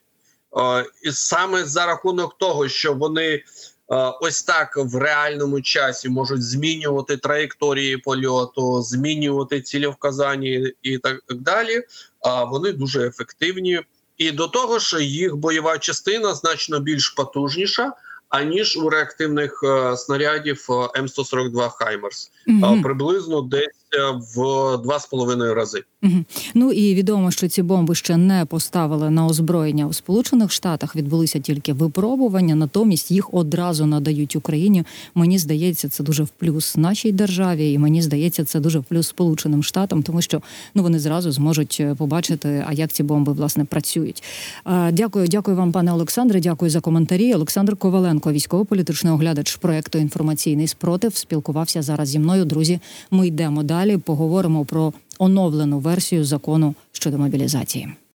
Е, 0.58 0.86
і 1.04 1.12
саме 1.12 1.66
за 1.66 1.86
рахунок 1.86 2.38
того, 2.38 2.68
що 2.68 2.94
вони 2.94 3.28
е, 3.28 3.44
ось 4.22 4.44
так 4.44 4.78
в 4.78 4.96
реальному 4.98 5.62
часі 5.62 6.10
можуть 6.10 6.44
змінювати 6.44 7.18
траєкторії 7.18 7.98
польоту, 7.98 8.82
змінювати 8.82 9.62
цілі 9.62 9.88
вказання 9.88 10.72
і 10.82 10.98
так 10.98 11.22
далі. 11.30 11.84
А 12.22 12.44
е, 12.44 12.46
вони 12.46 12.72
дуже 12.72 13.08
ефективні. 13.08 13.82
І 14.18 14.32
до 14.32 14.48
того 14.48 14.80
ж, 14.80 15.04
їх 15.04 15.36
бойова 15.36 15.78
частина 15.78 16.34
значно 16.34 16.80
більш 16.80 17.10
потужніша 17.10 17.94
аніж 18.30 18.78
у 18.78 18.90
реактивних 18.90 19.64
е, 19.64 19.98
снарядів 19.98 20.66
е, 20.70 20.74
М142 20.74 21.70
Хаймерс, 21.70 22.32
угу. 22.48 22.82
приблизно 22.84 23.42
десь 23.42 23.85
е, 23.96 24.20
в 24.36 24.78
два 24.84 25.00
з 25.00 25.06
половиною 25.06 25.54
рази. 25.54 25.84
Угу. 26.04 26.24
Ну 26.54 26.72
і 26.72 26.96
відомо, 26.96 27.32
що 27.32 27.48
ці 27.48 27.62
бомби 27.62 27.96
ще 27.96 28.18
не 28.18 28.46
поставили 28.46 29.10
на 29.10 29.26
озброєння 29.26 29.88
у 29.88 29.94
Сполучених 29.94 30.52
Штатах. 30.52 30.96
Відбулися 30.96 31.40
тільки 31.40 31.74
випробування, 31.74 32.56
натомість 32.56 33.12
їх 33.12 33.34
одразу 33.34 33.86
надають 33.86 34.36
Україні. 34.36 34.84
Мені 35.16 35.38
здається, 35.38 35.90
це 35.90 36.04
дуже 36.04 36.24
в 36.24 36.30
плюс 36.30 36.76
нашій 36.76 37.12
державі, 37.12 37.72
і 37.72 37.78
мені 37.78 38.02
здається, 38.02 38.46
це 38.46 38.60
дуже 38.60 38.80
в 38.80 38.84
плюс 38.84 39.08
Сполученим 39.08 39.64
Штатам, 39.64 40.04
тому 40.04 40.22
що 40.22 40.42
ну 40.76 40.84
вони 40.84 41.00
зразу 41.00 41.32
зможуть 41.32 41.84
побачити, 41.98 42.66
а 42.68 42.74
як 42.74 42.92
ці 42.92 43.04
бомби 43.04 43.34
власне 43.34 43.66
працюють. 43.66 44.24
Дякую, 44.92 45.28
дякую 45.28 45.58
вам, 45.58 45.72
пане 45.72 45.94
Олександре. 45.94 46.40
Дякую 46.40 46.72
за 46.72 46.80
коментарі. 46.80 47.34
Олександр 47.34 47.76
Коваленко. 47.76 48.32
Військово-політичний 48.32 49.14
оглядач 49.14 49.56
проекту 49.56 49.98
інформаційний 49.98 50.68
спротив, 50.68 51.16
спілкувався 51.16 51.82
зараз 51.82 52.10
зі 52.10 52.20
мною. 52.20 52.46
Друзі, 52.46 52.80
ми 53.12 53.28
йдемо 53.28 53.64
далі. 53.86 53.98
Поговоримо 53.98 54.66
про 54.66 54.94
оновлену 55.20 55.80
версію 55.80 56.26
закону 56.26 56.76
щодо 56.92 57.18
мобілізації. 57.18 57.96